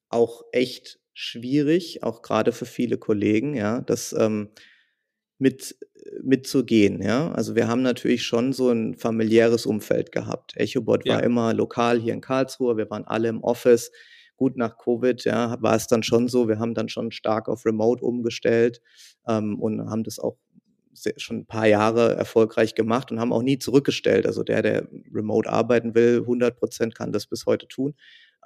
[0.08, 4.50] auch echt schwierig, auch gerade für viele Kollegen, ja, dass ähm,
[5.38, 5.76] mit,
[6.22, 7.02] mitzugehen.
[7.02, 7.32] Ja?
[7.32, 10.54] Also wir haben natürlich schon so ein familiäres Umfeld gehabt.
[10.56, 11.14] EchoBot ja.
[11.14, 13.90] war immer lokal hier in Karlsruhe, wir waren alle im Office.
[14.36, 17.64] Gut, nach Covid ja, war es dann schon so, wir haben dann schon stark auf
[17.64, 18.80] Remote umgestellt
[19.28, 20.36] ähm, und haben das auch
[21.16, 24.26] schon ein paar Jahre erfolgreich gemacht und haben auch nie zurückgestellt.
[24.26, 27.94] Also der, der remote arbeiten will, 100 Prozent kann das bis heute tun.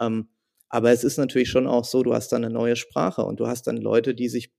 [0.01, 0.29] Ähm,
[0.69, 3.47] aber es ist natürlich schon auch so, du hast dann eine neue Sprache und du
[3.47, 4.53] hast dann Leute, die sich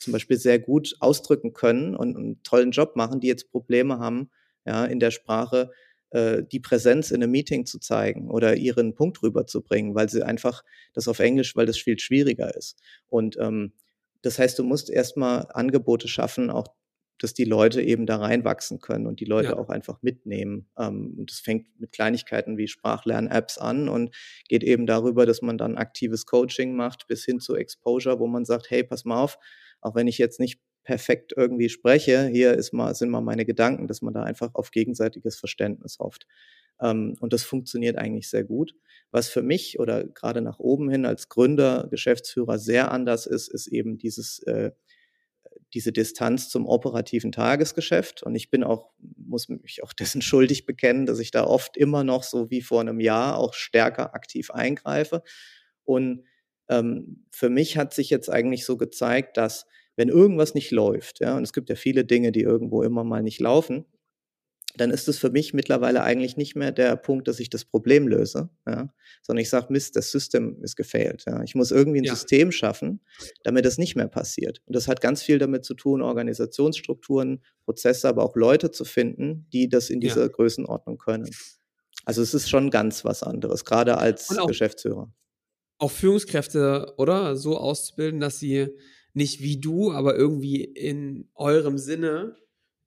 [0.00, 4.30] zum Beispiel sehr gut ausdrücken können und einen tollen Job machen, die jetzt Probleme haben,
[4.66, 5.70] ja, in der Sprache
[6.10, 10.64] äh, die Präsenz in einem Meeting zu zeigen oder ihren Punkt rüberzubringen, weil sie einfach
[10.94, 12.80] das auf Englisch, weil das viel schwieriger ist.
[13.08, 13.72] Und ähm,
[14.22, 16.68] das heißt, du musst erstmal Angebote schaffen, auch
[17.20, 19.56] dass die Leute eben da reinwachsen können und die Leute ja.
[19.58, 20.68] auch einfach mitnehmen.
[20.78, 24.14] Ähm, und das fängt mit Kleinigkeiten wie Sprachlern-Apps an und
[24.48, 28.46] geht eben darüber, dass man dann aktives Coaching macht, bis hin zu Exposure, wo man
[28.46, 29.38] sagt, hey, pass mal auf,
[29.80, 33.86] auch wenn ich jetzt nicht perfekt irgendwie spreche, hier ist mal, sind mal meine Gedanken,
[33.86, 36.26] dass man da einfach auf gegenseitiges Verständnis hofft.
[36.80, 38.74] Ähm, und das funktioniert eigentlich sehr gut.
[39.10, 43.66] Was für mich oder gerade nach oben hin als Gründer, Geschäftsführer sehr anders ist, ist
[43.66, 44.72] eben dieses, äh,
[45.74, 48.22] diese Distanz zum operativen Tagesgeschäft.
[48.22, 52.04] Und ich bin auch, muss mich auch dessen schuldig bekennen, dass ich da oft immer
[52.04, 55.22] noch so wie vor einem Jahr auch stärker aktiv eingreife.
[55.84, 56.24] Und
[56.70, 59.66] ähm, für mich hat sich jetzt eigentlich so gezeigt, dass
[59.96, 63.22] wenn irgendwas nicht läuft, ja, und es gibt ja viele Dinge, die irgendwo immer mal
[63.22, 63.84] nicht laufen,
[64.76, 68.06] dann ist es für mich mittlerweile eigentlich nicht mehr der Punkt, dass ich das Problem
[68.06, 71.24] löse, ja, sondern ich sage, Mist, das System ist gefailt.
[71.26, 71.42] Ja.
[71.42, 72.14] Ich muss irgendwie ein ja.
[72.14, 73.00] System schaffen,
[73.42, 74.62] damit das nicht mehr passiert.
[74.66, 79.48] Und das hat ganz viel damit zu tun, Organisationsstrukturen, Prozesse, aber auch Leute zu finden,
[79.52, 80.28] die das in dieser.
[80.28, 81.28] Größenordnung können.
[82.04, 85.12] Also es ist schon ganz was anderes, gerade als Geschäftsführer.
[85.80, 87.36] Auch Führungskräfte, oder?
[87.36, 88.68] So auszubilden, dass sie
[89.14, 92.36] nicht wie du, aber irgendwie in eurem Sinne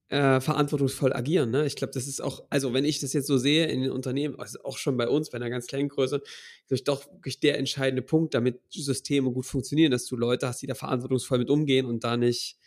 [0.10, 1.50] äh, verantwortungsvoll agieren.
[1.50, 1.66] Ne?
[1.66, 4.40] Ich glaube, das ist auch, also wenn ich das jetzt so sehe in den Unternehmen,
[4.40, 6.22] also auch schon bei uns, bei einer ganz kleinen Größe,
[6.70, 10.68] ist doch wirklich der entscheidende Punkt, damit Systeme gut funktionieren, dass du Leute hast, die
[10.68, 12.60] da verantwortungsvoll mit umgehen und da nicht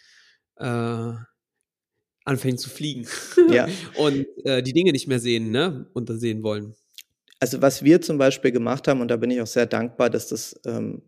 [0.56, 1.12] äh,
[2.24, 3.06] anfangen zu fliegen.
[3.48, 3.68] Ja.
[3.96, 5.88] und äh, die Dinge nicht mehr sehen, ne?
[5.94, 6.74] Und sehen wollen.
[7.40, 10.28] Also was wir zum Beispiel gemacht haben, und da bin ich auch sehr dankbar, dass
[10.28, 11.02] das ähm,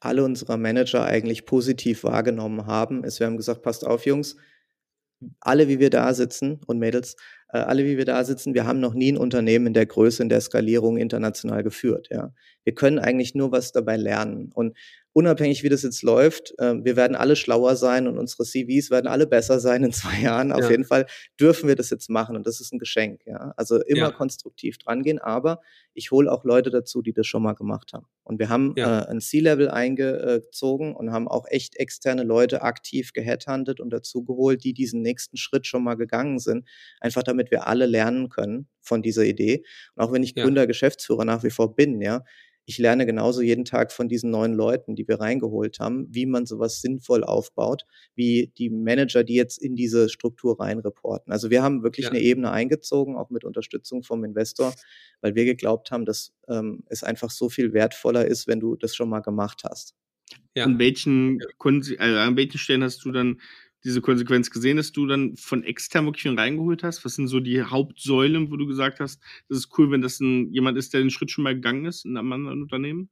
[0.00, 4.36] alle unserer Manager eigentlich positiv wahrgenommen haben, ist, wir haben gesagt, passt auf, Jungs,
[5.40, 7.16] alle, wie wir da sitzen und Mädels,
[7.52, 10.22] äh, alle, wie wir da sitzen, wir haben noch nie ein Unternehmen in der Größe,
[10.22, 12.08] in der Skalierung international geführt.
[12.10, 12.32] Ja,
[12.64, 14.76] wir können eigentlich nur was dabei lernen und
[15.14, 19.06] unabhängig wie das jetzt läuft, äh, wir werden alle schlauer sein und unsere CVs werden
[19.06, 20.52] alle besser sein in zwei Jahren.
[20.52, 20.70] Auf ja.
[20.72, 21.06] jeden Fall
[21.40, 23.22] dürfen wir das jetzt machen und das ist ein Geschenk.
[23.24, 24.10] Ja, also immer ja.
[24.10, 25.60] konstruktiv drangehen, aber
[25.94, 28.06] ich hole auch Leute dazu, die das schon mal gemacht haben.
[28.24, 29.02] Und wir haben ja.
[29.02, 34.64] äh, ein C-Level eingezogen und haben auch echt externe Leute aktiv geheadhuntet und dazu geholt,
[34.64, 36.68] die diesen nächsten Schritt schon mal gegangen sind,
[37.00, 39.62] einfach damit wir alle lernen können von dieser Idee.
[39.94, 42.24] Und auch wenn ich Gründer, Geschäftsführer nach wie vor bin, ja,
[42.66, 46.46] ich lerne genauso jeden Tag von diesen neuen Leuten, die wir reingeholt haben, wie man
[46.46, 47.84] sowas sinnvoll aufbaut,
[48.14, 51.32] wie die Manager, die jetzt in diese Struktur reinreporten.
[51.32, 52.10] Also wir haben wirklich ja.
[52.10, 54.74] eine Ebene eingezogen, auch mit Unterstützung vom Investor,
[55.20, 58.96] weil wir geglaubt haben, dass ähm, es einfach so viel wertvoller ist, wenn du das
[58.96, 59.94] schon mal gemacht hast.
[60.54, 60.64] Ja.
[60.64, 63.40] An welchen, also an welchen Stellen hast du dann
[63.84, 67.04] diese Konsequenz gesehen, dass du dann von extern wirklich reingeholt hast?
[67.04, 70.50] Was sind so die Hauptsäulen, wo du gesagt hast, das ist cool, wenn das ein,
[70.50, 73.10] jemand ist, der den Schritt schon mal gegangen ist in einem anderen Unternehmen?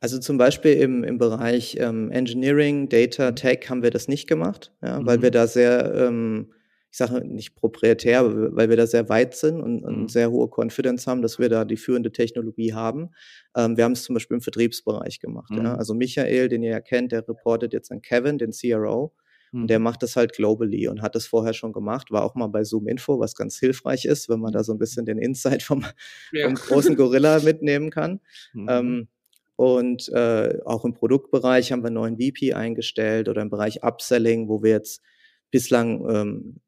[0.00, 4.72] Also zum Beispiel im, im Bereich ähm, Engineering, Data, Tech haben wir das nicht gemacht,
[4.82, 5.06] ja, mhm.
[5.06, 6.52] weil wir da sehr, ähm,
[6.90, 10.08] ich sage nicht proprietär, aber weil wir da sehr weit sind und, und mhm.
[10.08, 13.10] sehr hohe Confidence haben, dass wir da die führende Technologie haben.
[13.56, 15.50] Ähm, wir haben es zum Beispiel im Vertriebsbereich gemacht.
[15.50, 15.64] Mhm.
[15.64, 15.74] Ja.
[15.76, 19.14] Also Michael, den ihr ja kennt, der reportet jetzt an Kevin, den CRO.
[19.52, 19.84] Und der mhm.
[19.84, 22.88] macht das halt globally und hat das vorher schon gemacht, war auch mal bei Zoom
[22.88, 25.84] Info, was ganz hilfreich ist, wenn man da so ein bisschen den Insight vom,
[26.32, 26.46] ja.
[26.46, 28.20] vom großen Gorilla mitnehmen kann.
[28.54, 28.66] Mhm.
[28.70, 29.08] Ähm,
[29.56, 34.48] und äh, auch im Produktbereich haben wir einen neuen VP eingestellt oder im Bereich Upselling,
[34.48, 35.02] wo wir jetzt
[35.50, 36.60] bislang ähm,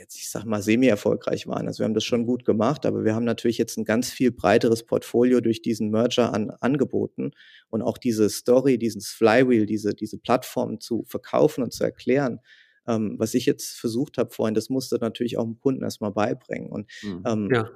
[0.00, 1.68] jetzt, ich sag mal, semi-erfolgreich waren.
[1.68, 4.32] Also wir haben das schon gut gemacht, aber wir haben natürlich jetzt ein ganz viel
[4.32, 7.32] breiteres Portfolio durch diesen Merger an Angeboten
[7.68, 12.40] und auch diese Story, dieses Flywheel, diese, diese Plattform zu verkaufen und zu erklären.
[12.86, 16.70] Ähm, was ich jetzt versucht habe vorhin, das musste natürlich auch dem Kunden erstmal beibringen.
[16.70, 17.22] Und mhm.
[17.26, 17.70] ähm, ja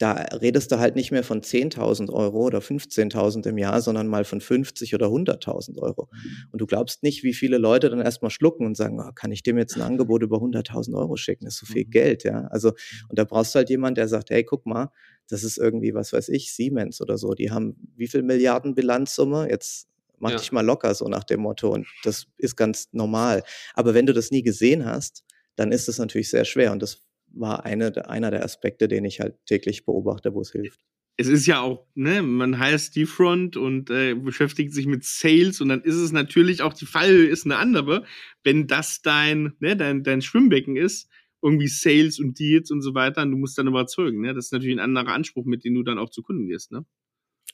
[0.00, 4.24] da redest du halt nicht mehr von 10.000 Euro oder 15.000 im Jahr, sondern mal
[4.24, 6.08] von 50 oder 100.000 Euro.
[6.50, 9.42] Und du glaubst nicht, wie viele Leute dann erstmal schlucken und sagen, oh, kann ich
[9.42, 11.44] dem jetzt ein Angebot über 100.000 Euro schicken?
[11.44, 11.90] Das ist so viel mhm.
[11.90, 12.46] Geld, ja.
[12.46, 12.70] Also,
[13.10, 14.88] und da brauchst du halt jemand, der sagt, hey, guck mal,
[15.28, 17.34] das ist irgendwie, was weiß ich, Siemens oder so.
[17.34, 19.50] Die haben wie viel Milliarden Bilanzsumme?
[19.50, 19.86] Jetzt
[20.18, 20.38] mach ja.
[20.38, 21.74] dich mal locker, so nach dem Motto.
[21.74, 23.42] Und das ist ganz normal.
[23.74, 25.24] Aber wenn du das nie gesehen hast,
[25.56, 26.72] dann ist es natürlich sehr schwer.
[26.72, 27.02] Und das
[27.32, 30.80] war eine, einer der Aspekte, den ich halt täglich beobachte, wo es hilft.
[31.16, 35.60] Es ist ja auch, ne, man heißt die Front und äh, beschäftigt sich mit Sales
[35.60, 38.04] und dann ist es natürlich auch, die Fall ist eine andere,
[38.42, 41.10] wenn das dein, ne, dein, dein Schwimmbecken ist,
[41.42, 44.34] irgendwie Sales und Deals und so weiter, und du musst dann überzeugen, ne?
[44.34, 46.84] Das ist natürlich ein anderer Anspruch, mit dem du dann auch zu Kunden gehst, ne?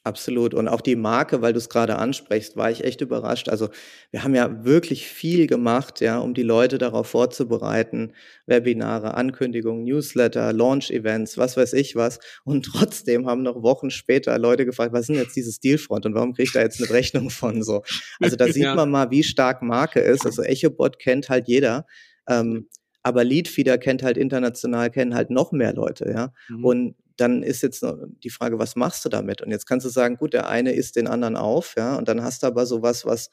[0.06, 0.54] Absolut.
[0.54, 3.48] Und auch die Marke, weil du es gerade ansprichst, war ich echt überrascht.
[3.48, 3.70] Also
[4.12, 8.12] wir haben ja wirklich viel gemacht, ja, um die Leute darauf vorzubereiten.
[8.46, 12.20] Webinare, Ankündigungen, Newsletter, Launch-Events, was weiß ich was.
[12.44, 16.14] Und trotzdem haben noch Wochen später Leute gefragt, was ist denn jetzt dieses Dealfront und
[16.14, 17.82] warum kriege ich da jetzt eine Rechnung von so?
[18.20, 18.76] Also da sieht ja.
[18.76, 20.24] man mal, wie stark Marke ist.
[20.24, 21.84] Also EchoBot kennt halt jeder.
[22.28, 22.68] Ähm,
[23.02, 26.32] aber Leadfeeder kennt halt international, kennen halt noch mehr Leute, ja.
[26.48, 26.64] Mhm.
[26.64, 27.84] Und dann ist jetzt
[28.22, 29.42] die Frage, was machst du damit?
[29.42, 32.22] Und jetzt kannst du sagen, gut, der eine isst den anderen auf, ja, und dann
[32.22, 33.30] hast du aber sowas, was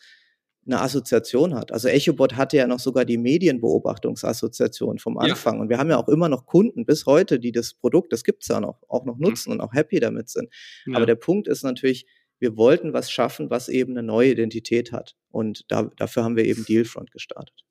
[0.66, 1.72] eine Assoziation hat.
[1.72, 5.56] Also EchoBot hatte ja noch sogar die Medienbeobachtungsassoziation vom Anfang.
[5.56, 5.62] Ja.
[5.62, 8.48] Und wir haben ja auch immer noch Kunden bis heute, die das Produkt, das gibt's
[8.48, 9.60] ja noch, auch noch nutzen mhm.
[9.60, 10.50] und auch happy damit sind.
[10.86, 10.98] Ja.
[10.98, 12.06] Aber der Punkt ist natürlich,
[12.40, 15.16] wir wollten was schaffen, was eben eine neue Identität hat.
[15.32, 17.66] Und da, dafür haben wir eben Dealfront gestartet.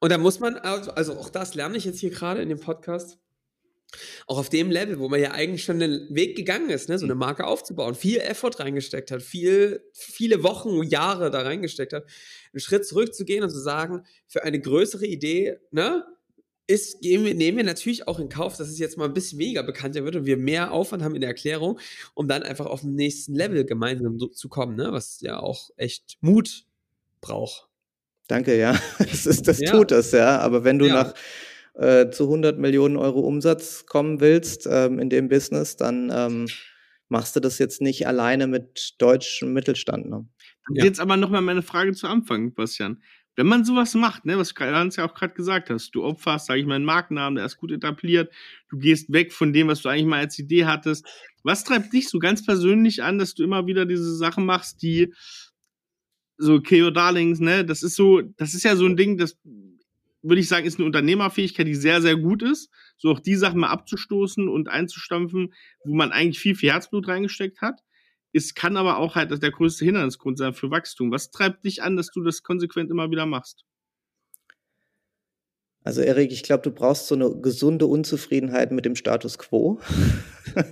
[0.00, 2.60] Und da muss man, also, also auch das lerne ich jetzt hier gerade in dem
[2.60, 3.18] Podcast,
[4.26, 7.04] auch auf dem Level, wo man ja eigentlich schon den Weg gegangen ist, ne, so
[7.04, 12.04] eine Marke aufzubauen, viel Effort reingesteckt hat, viel, viele Wochen, Jahre da reingesteckt hat,
[12.52, 16.04] einen Schritt zurückzugehen und zu sagen, für eine größere Idee, ne,
[16.66, 20.04] ist, nehmen wir natürlich auch in Kauf, dass es jetzt mal ein bisschen weniger bekannter
[20.04, 21.78] wird und wir mehr Aufwand haben in der Erklärung,
[22.14, 26.16] um dann einfach auf den nächsten Level gemeinsam zu kommen, ne, was ja auch echt
[26.20, 26.64] Mut
[27.20, 27.68] braucht.
[28.28, 28.80] Danke, ja.
[28.98, 29.70] Das, ist, das ja.
[29.70, 30.38] tut das, ja.
[30.38, 30.94] Aber wenn du ja.
[30.94, 31.14] nach
[31.74, 36.46] äh, zu 100 Millionen Euro Umsatz kommen willst ähm, in dem Business, dann ähm,
[37.08, 40.08] machst du das jetzt nicht alleine mit deutschem Mittelstand.
[40.08, 40.26] Ne?
[40.70, 40.84] Ja.
[40.84, 43.02] Jetzt aber nochmal meine Frage zu Anfang, Bastian.
[43.36, 46.60] Wenn man sowas macht, ne, was du ja auch gerade gesagt hast, du opferst, sage
[46.60, 48.32] ich mal, einen Markennamen, der ist gut etabliert,
[48.70, 51.04] du gehst weg von dem, was du eigentlich mal als Idee hattest.
[51.42, 55.12] Was treibt dich so ganz persönlich an, dass du immer wieder diese Sachen machst, die
[56.36, 59.36] so KO Darlings, ne, das ist so, das ist ja so ein Ding, das
[60.24, 62.70] würde ich sagen, ist eine Unternehmerfähigkeit, die sehr, sehr gut ist.
[62.96, 65.52] So auch die Sachen mal abzustoßen und einzustampfen,
[65.84, 67.80] wo man eigentlich viel, viel Herzblut reingesteckt hat.
[68.32, 71.12] Es kann aber auch halt der größte Hindernisgrund sein für Wachstum.
[71.12, 73.64] Was treibt dich an, dass du das konsequent immer wieder machst?
[75.84, 79.78] Also Erik, ich glaube, du brauchst so eine gesunde Unzufriedenheit mit dem Status quo.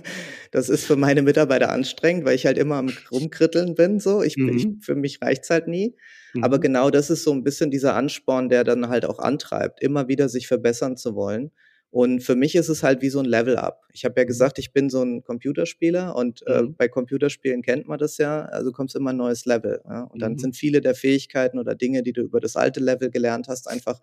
[0.51, 3.99] das ist für meine Mitarbeiter anstrengend, weil ich halt immer am rumkritteln bin.
[3.99, 4.57] So, ich, mhm.
[4.57, 5.95] ich für mich reicht's halt nie.
[6.33, 6.43] Mhm.
[6.43, 10.07] Aber genau das ist so ein bisschen dieser Ansporn, der dann halt auch antreibt, immer
[10.07, 11.51] wieder sich verbessern zu wollen.
[11.93, 13.83] Und für mich ist es halt wie so ein Level-up.
[13.93, 14.27] Ich habe ja mhm.
[14.27, 16.75] gesagt, ich bin so ein Computerspieler und äh, mhm.
[16.75, 19.79] bei Computerspielen kennt man das ja, also kommst immer ein neues Level.
[19.87, 20.01] Ja?
[20.05, 20.39] Und dann mhm.
[20.39, 23.99] sind viele der Fähigkeiten oder Dinge, die du über das alte Level gelernt hast, einfach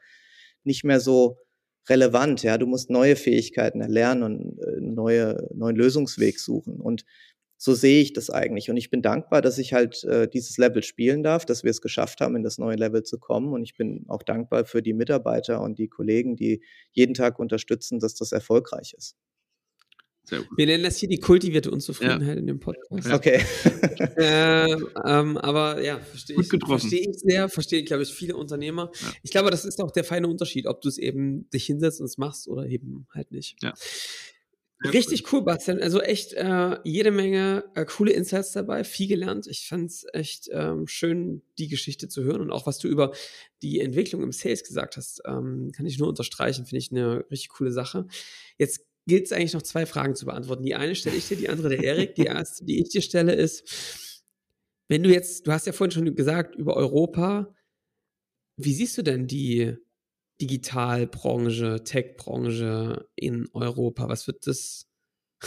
[0.62, 1.38] nicht mehr so
[1.88, 2.44] relevant.
[2.44, 6.80] Ja, du musst neue Fähigkeiten erlernen und äh, neue, neuen Lösungsweg suchen.
[6.80, 7.04] Und
[7.62, 8.70] so sehe ich das eigentlich.
[8.70, 11.82] Und ich bin dankbar, dass ich halt äh, dieses Level spielen darf, dass wir es
[11.82, 13.52] geschafft haben, in das neue Level zu kommen.
[13.52, 17.98] Und ich bin auch dankbar für die Mitarbeiter und die Kollegen, die jeden Tag unterstützen,
[17.98, 19.14] dass das erfolgreich ist.
[20.56, 22.40] Wir nennen das hier die kultivierte Unzufriedenheit ja.
[22.40, 23.12] in dem Podcast.
[23.12, 23.42] Okay.
[24.16, 24.72] äh,
[25.04, 28.90] ähm, aber ja, verstehe ich, versteh ich sehr, verstehe, glaube ich, viele Unternehmer.
[29.02, 29.12] Ja.
[29.22, 32.06] Ich glaube, das ist auch der feine Unterschied, ob du es eben dich hinsetzt und
[32.06, 33.62] es machst oder eben halt nicht.
[33.62, 33.74] Ja.
[34.82, 35.78] Richtig cool, Bastian.
[35.78, 39.46] Also echt äh, jede Menge äh, coole Insights dabei, viel gelernt.
[39.46, 43.12] Ich fand es echt ähm, schön, die Geschichte zu hören und auch was du über
[43.62, 46.64] die Entwicklung im Sales gesagt hast, ähm, kann ich nur unterstreichen.
[46.64, 48.06] Finde ich eine richtig coole Sache.
[48.56, 50.64] Jetzt gilt es eigentlich noch zwei Fragen zu beantworten.
[50.64, 52.14] Die eine stelle ich dir, die andere der Erik.
[52.14, 54.22] Die erste, die ich dir stelle, ist,
[54.88, 57.54] wenn du jetzt, du hast ja vorhin schon gesagt, über Europa,
[58.56, 59.76] wie siehst du denn die
[60.40, 64.08] Digitalbranche, Tech-Branche in Europa?
[64.08, 64.86] Was wird das?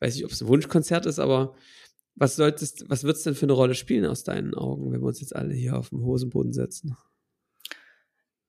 [0.00, 1.54] weiß nicht, ob es ein Wunschkonzert ist, aber
[2.14, 5.06] was solltest, was wird es denn für eine Rolle spielen aus deinen Augen, wenn wir
[5.06, 6.96] uns jetzt alle hier auf dem Hosenboden setzen?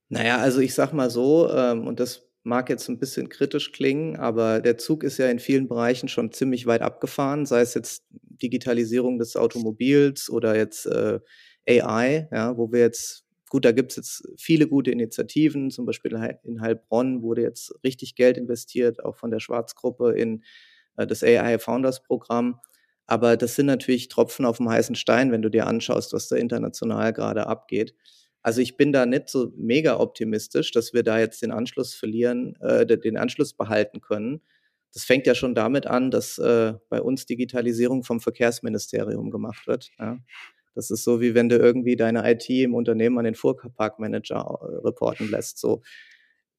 [0.09, 4.15] Naja, also ich sag mal so, ähm, und das mag jetzt ein bisschen kritisch klingen,
[4.15, 8.05] aber der Zug ist ja in vielen Bereichen schon ziemlich weit abgefahren, sei es jetzt
[8.11, 11.20] Digitalisierung des Automobils oder jetzt äh,
[11.67, 16.13] AI, ja, wo wir jetzt, gut, da gibt es jetzt viele gute Initiativen, zum Beispiel
[16.43, 20.43] in Heilbronn wurde jetzt richtig Geld investiert, auch von der Schwarzgruppe in
[20.95, 22.59] äh, das AI Founders Programm.
[23.07, 26.35] Aber das sind natürlich Tropfen auf dem heißen Stein, wenn du dir anschaust, was da
[26.35, 27.95] international gerade abgeht.
[28.43, 32.55] Also ich bin da nicht so mega optimistisch, dass wir da jetzt den Anschluss verlieren,
[32.61, 34.41] äh, den Anschluss behalten können.
[34.93, 39.89] Das fängt ja schon damit an, dass äh, bei uns Digitalisierung vom Verkehrsministerium gemacht wird.
[39.99, 40.19] Ja.
[40.76, 44.88] Das ist so, wie wenn du irgendwie deine IT im Unternehmen an den Fuhrparkmanager äh,
[44.88, 45.59] reporten lässt.
[45.59, 45.82] So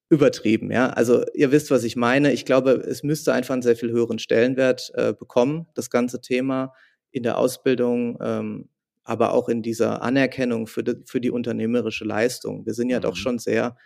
[0.09, 0.89] übertrieben, ja.
[0.89, 2.33] Also ihr wisst, was ich meine.
[2.33, 6.73] Ich glaube, es müsste einfach einen sehr viel höheren Stellenwert äh, bekommen, das ganze Thema
[7.11, 8.69] in der Ausbildung, ähm,
[9.03, 12.65] aber auch in dieser Anerkennung für die, für die unternehmerische Leistung.
[12.65, 13.03] Wir sind ja mhm.
[13.03, 13.77] doch schon sehr,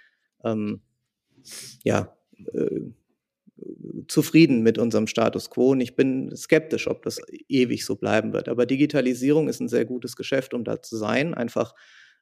[0.43, 0.81] ähm,
[1.83, 2.15] ja,
[2.53, 2.81] äh,
[4.07, 8.49] zufrieden mit unserem Status quo und ich bin skeptisch, ob das ewig so bleiben wird.
[8.49, 11.73] Aber Digitalisierung ist ein sehr gutes Geschäft, um da zu sein, einfach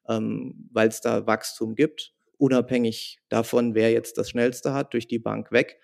[0.08, 5.18] ähm, weil es da Wachstum gibt, unabhängig davon, wer jetzt das Schnellste hat, durch die
[5.18, 5.80] Bank weg.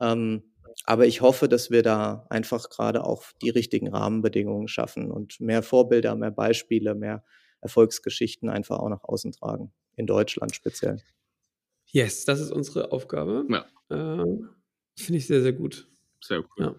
[0.00, 5.40] Ähm, aber ich hoffe, dass wir da einfach gerade auch die richtigen Rahmenbedingungen schaffen und
[5.40, 7.24] mehr Vorbilder, mehr Beispiele, mehr
[7.60, 9.72] Erfolgsgeschichten einfach auch nach außen tragen.
[9.96, 11.00] In Deutschland speziell.
[11.86, 13.46] Yes, das ist unsere Aufgabe.
[13.48, 13.66] Ja.
[14.22, 14.38] Äh,
[14.96, 15.88] Finde ich sehr, sehr gut.
[16.20, 16.76] Sehr cool.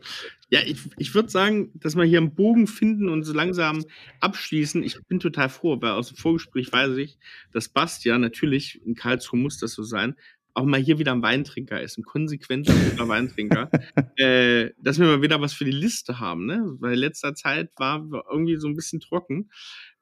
[0.50, 3.86] Ja, ja ich, ich würde sagen, dass wir hier einen Bogen finden und so langsam
[4.20, 4.82] abschließen.
[4.82, 7.20] Ich bin total froh, weil aus dem Vorgespräch weiß ich,
[7.52, 10.16] dass Bastian natürlich in Karlsruhe muss das so sein,
[10.56, 12.74] auch mal hier wieder ein Weintrinker ist, ein konsequenter
[13.08, 13.70] Weintrinker,
[14.18, 16.64] äh, dass wir mal wieder was für die Liste haben, ne?
[16.80, 19.52] Weil letzter Zeit war irgendwie so ein bisschen trocken.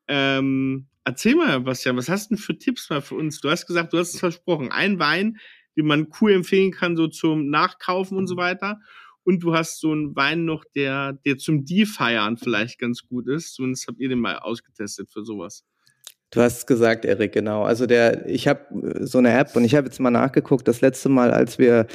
[0.08, 3.42] Ähm, erzähl mal, Bastian, was hast du denn für Tipps mal für uns?
[3.42, 5.40] Du hast gesagt, du hast es versprochen, ein Wein,
[5.76, 8.80] den man cool empfehlen kann, so zum Nachkaufen und so weiter.
[9.24, 13.54] Und du hast so einen Wein noch, der, der zum Defeiern vielleicht ganz gut ist.
[13.54, 15.64] Zumindest habt ihr den mal ausgetestet für sowas.
[16.30, 17.64] Du hast es gesagt, Erik, genau.
[17.64, 21.08] Also der, ich habe so eine App und ich habe jetzt mal nachgeguckt, das letzte
[21.08, 21.86] Mal, als wir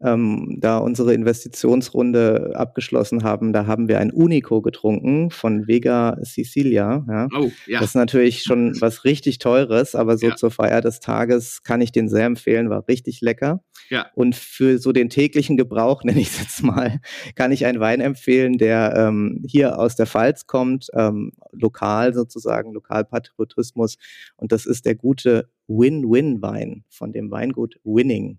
[0.00, 7.04] ähm, da unsere Investitionsrunde abgeschlossen haben, da haben wir ein Unico getrunken von Vega Sicilia.
[7.08, 7.28] Ja.
[7.36, 7.80] Oh, ja.
[7.80, 10.36] Das ist natürlich schon was richtig Teures, aber so ja.
[10.36, 13.62] zur Feier des Tages kann ich den sehr empfehlen, war richtig lecker.
[13.90, 14.06] Ja.
[14.14, 17.00] Und für so den täglichen Gebrauch, nenne ich es jetzt mal,
[17.34, 22.72] kann ich einen Wein empfehlen, der ähm, hier aus der Pfalz kommt, ähm, lokal sozusagen,
[22.72, 23.96] Lokalpatriotismus.
[24.36, 28.38] Und das ist der gute Win-Win-Wein von dem Weingut Winning.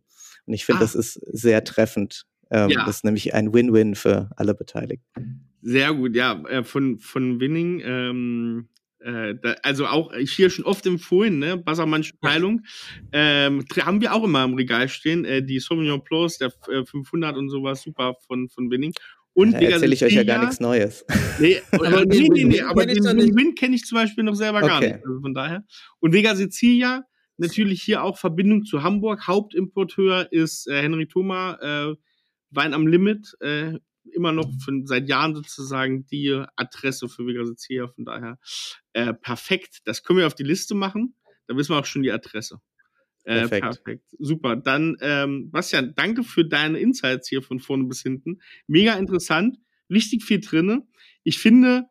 [0.50, 0.84] Und ich finde, ah.
[0.84, 2.26] das ist sehr treffend.
[2.50, 2.84] Ähm, ja.
[2.84, 5.48] Das ist nämlich ein Win-Win für alle Beteiligten.
[5.62, 6.42] Sehr gut, ja.
[6.48, 8.68] Äh, von, von Winning, ähm,
[9.00, 11.56] äh, da, also auch ich hier schon oft empfohlen, ne?
[11.56, 12.64] Bassermannsche Teilung.
[13.12, 15.24] Ähm, haben wir auch immer im Regal stehen.
[15.24, 18.94] Äh, die Sauvignon Plus, der äh, 500 und sowas, super von, von Winning.
[19.34, 21.06] Und da erzähle ich euch ja gar nichts Neues.
[21.40, 24.68] Nee, aber, nee, nee, nee, aber den Win kenne ich zum Beispiel noch selber okay.
[24.68, 24.96] gar nicht.
[25.06, 25.64] Also von daher.
[26.00, 27.04] Und Vega Sicilia,
[27.40, 29.28] natürlich hier auch Verbindung zu Hamburg.
[29.28, 31.96] Hauptimporteur ist äh, Henrik Thoma, äh,
[32.52, 33.36] Wein am Limit.
[33.42, 33.80] Äh,
[34.14, 37.88] immer noch von, seit Jahren sozusagen die Adresse für Vega Sicilia.
[37.88, 38.40] Von daher
[38.94, 39.82] äh, perfekt.
[39.86, 41.16] Das können wir auf die Liste machen.
[41.48, 42.60] Da wissen wir auch schon die Adresse.
[43.24, 43.84] Äh, perfekt.
[43.84, 44.06] perfekt.
[44.18, 44.56] Super.
[44.56, 48.40] Dann, ähm, Bastian, danke für deine Insights hier von vorne bis hinten.
[48.68, 49.58] Mega interessant.
[49.90, 50.88] Richtig viel drinne.
[51.24, 51.86] Ich finde,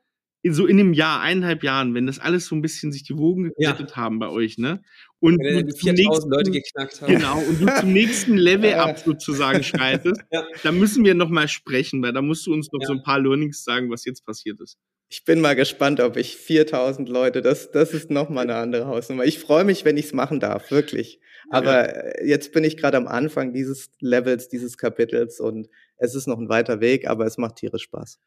[0.50, 3.44] so in einem Jahr, eineinhalb Jahren, wenn das alles so ein bisschen sich die Wogen
[3.44, 3.96] geklettet ja.
[3.96, 4.82] haben bei euch, ne?
[5.20, 7.12] Und wenn du 4000 Leute geknackt haben.
[7.12, 10.44] Genau, und du zum nächsten Level up sozusagen schreitest, ja.
[10.62, 12.86] dann müssen wir nochmal sprechen, weil da musst du uns noch ja.
[12.86, 14.78] so ein paar Learnings sagen, was jetzt passiert ist.
[15.10, 19.24] Ich bin mal gespannt, ob ich 4000 Leute, das, das ist nochmal eine andere Hausnummer.
[19.24, 21.18] Ich freue mich, wenn ich es machen darf, wirklich.
[21.50, 26.38] Aber jetzt bin ich gerade am Anfang dieses Levels, dieses Kapitels und es ist noch
[26.38, 28.20] ein weiter Weg, aber es macht tierisch Spaß.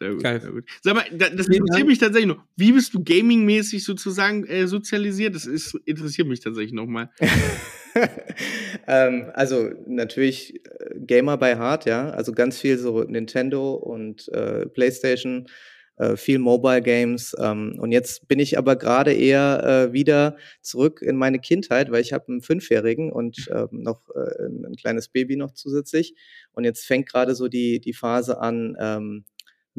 [0.00, 0.64] Sehr gut, sehr gut.
[0.80, 2.44] Sag mal, das interessiert mich tatsächlich noch.
[2.56, 5.34] Wie bist du gaming-mäßig sozusagen äh, sozialisiert?
[5.34, 7.10] Das ist, interessiert mich tatsächlich nochmal.
[8.86, 12.10] ähm, also natürlich äh, Gamer bei Heart, ja.
[12.10, 15.46] Also ganz viel so Nintendo und äh, PlayStation,
[15.96, 17.34] äh, viel Mobile Games.
[17.40, 22.02] Ähm, und jetzt bin ich aber gerade eher äh, wieder zurück in meine Kindheit, weil
[22.02, 26.14] ich habe einen Fünfjährigen und äh, noch äh, ein kleines Baby noch zusätzlich.
[26.52, 29.24] Und jetzt fängt gerade so die, die Phase an, ähm,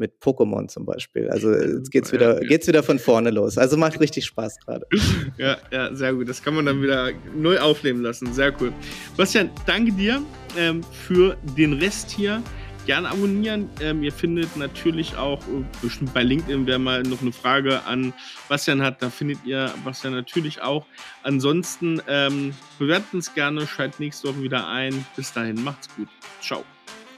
[0.00, 1.28] mit Pokémon zum Beispiel.
[1.28, 3.58] Also jetzt geht's wieder, geht's wieder von vorne los.
[3.58, 4.86] Also macht richtig Spaß gerade.
[5.36, 6.28] Ja, ja, sehr gut.
[6.28, 8.32] Das kann man dann wieder neu aufleben lassen.
[8.32, 8.72] Sehr cool.
[9.16, 10.22] Bastian, danke dir
[10.56, 12.42] ähm, für den Rest hier.
[12.86, 13.68] Gerne abonnieren.
[13.80, 18.12] Ähm, ihr findet natürlich auch äh, bestimmt bei LinkedIn, wer mal noch eine Frage an
[18.48, 20.86] Bastian hat, da findet ihr Bastian natürlich auch.
[21.22, 25.04] Ansonsten ähm, bewertet uns gerne, schaltet nächste Woche wieder ein.
[25.14, 26.08] Bis dahin, macht's gut.
[26.40, 26.64] Ciao.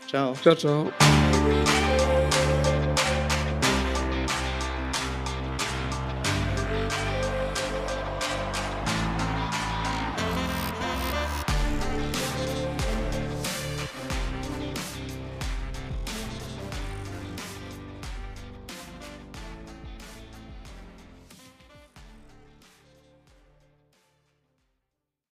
[0.08, 0.34] Ciao.
[0.34, 1.31] Ciao, ciao.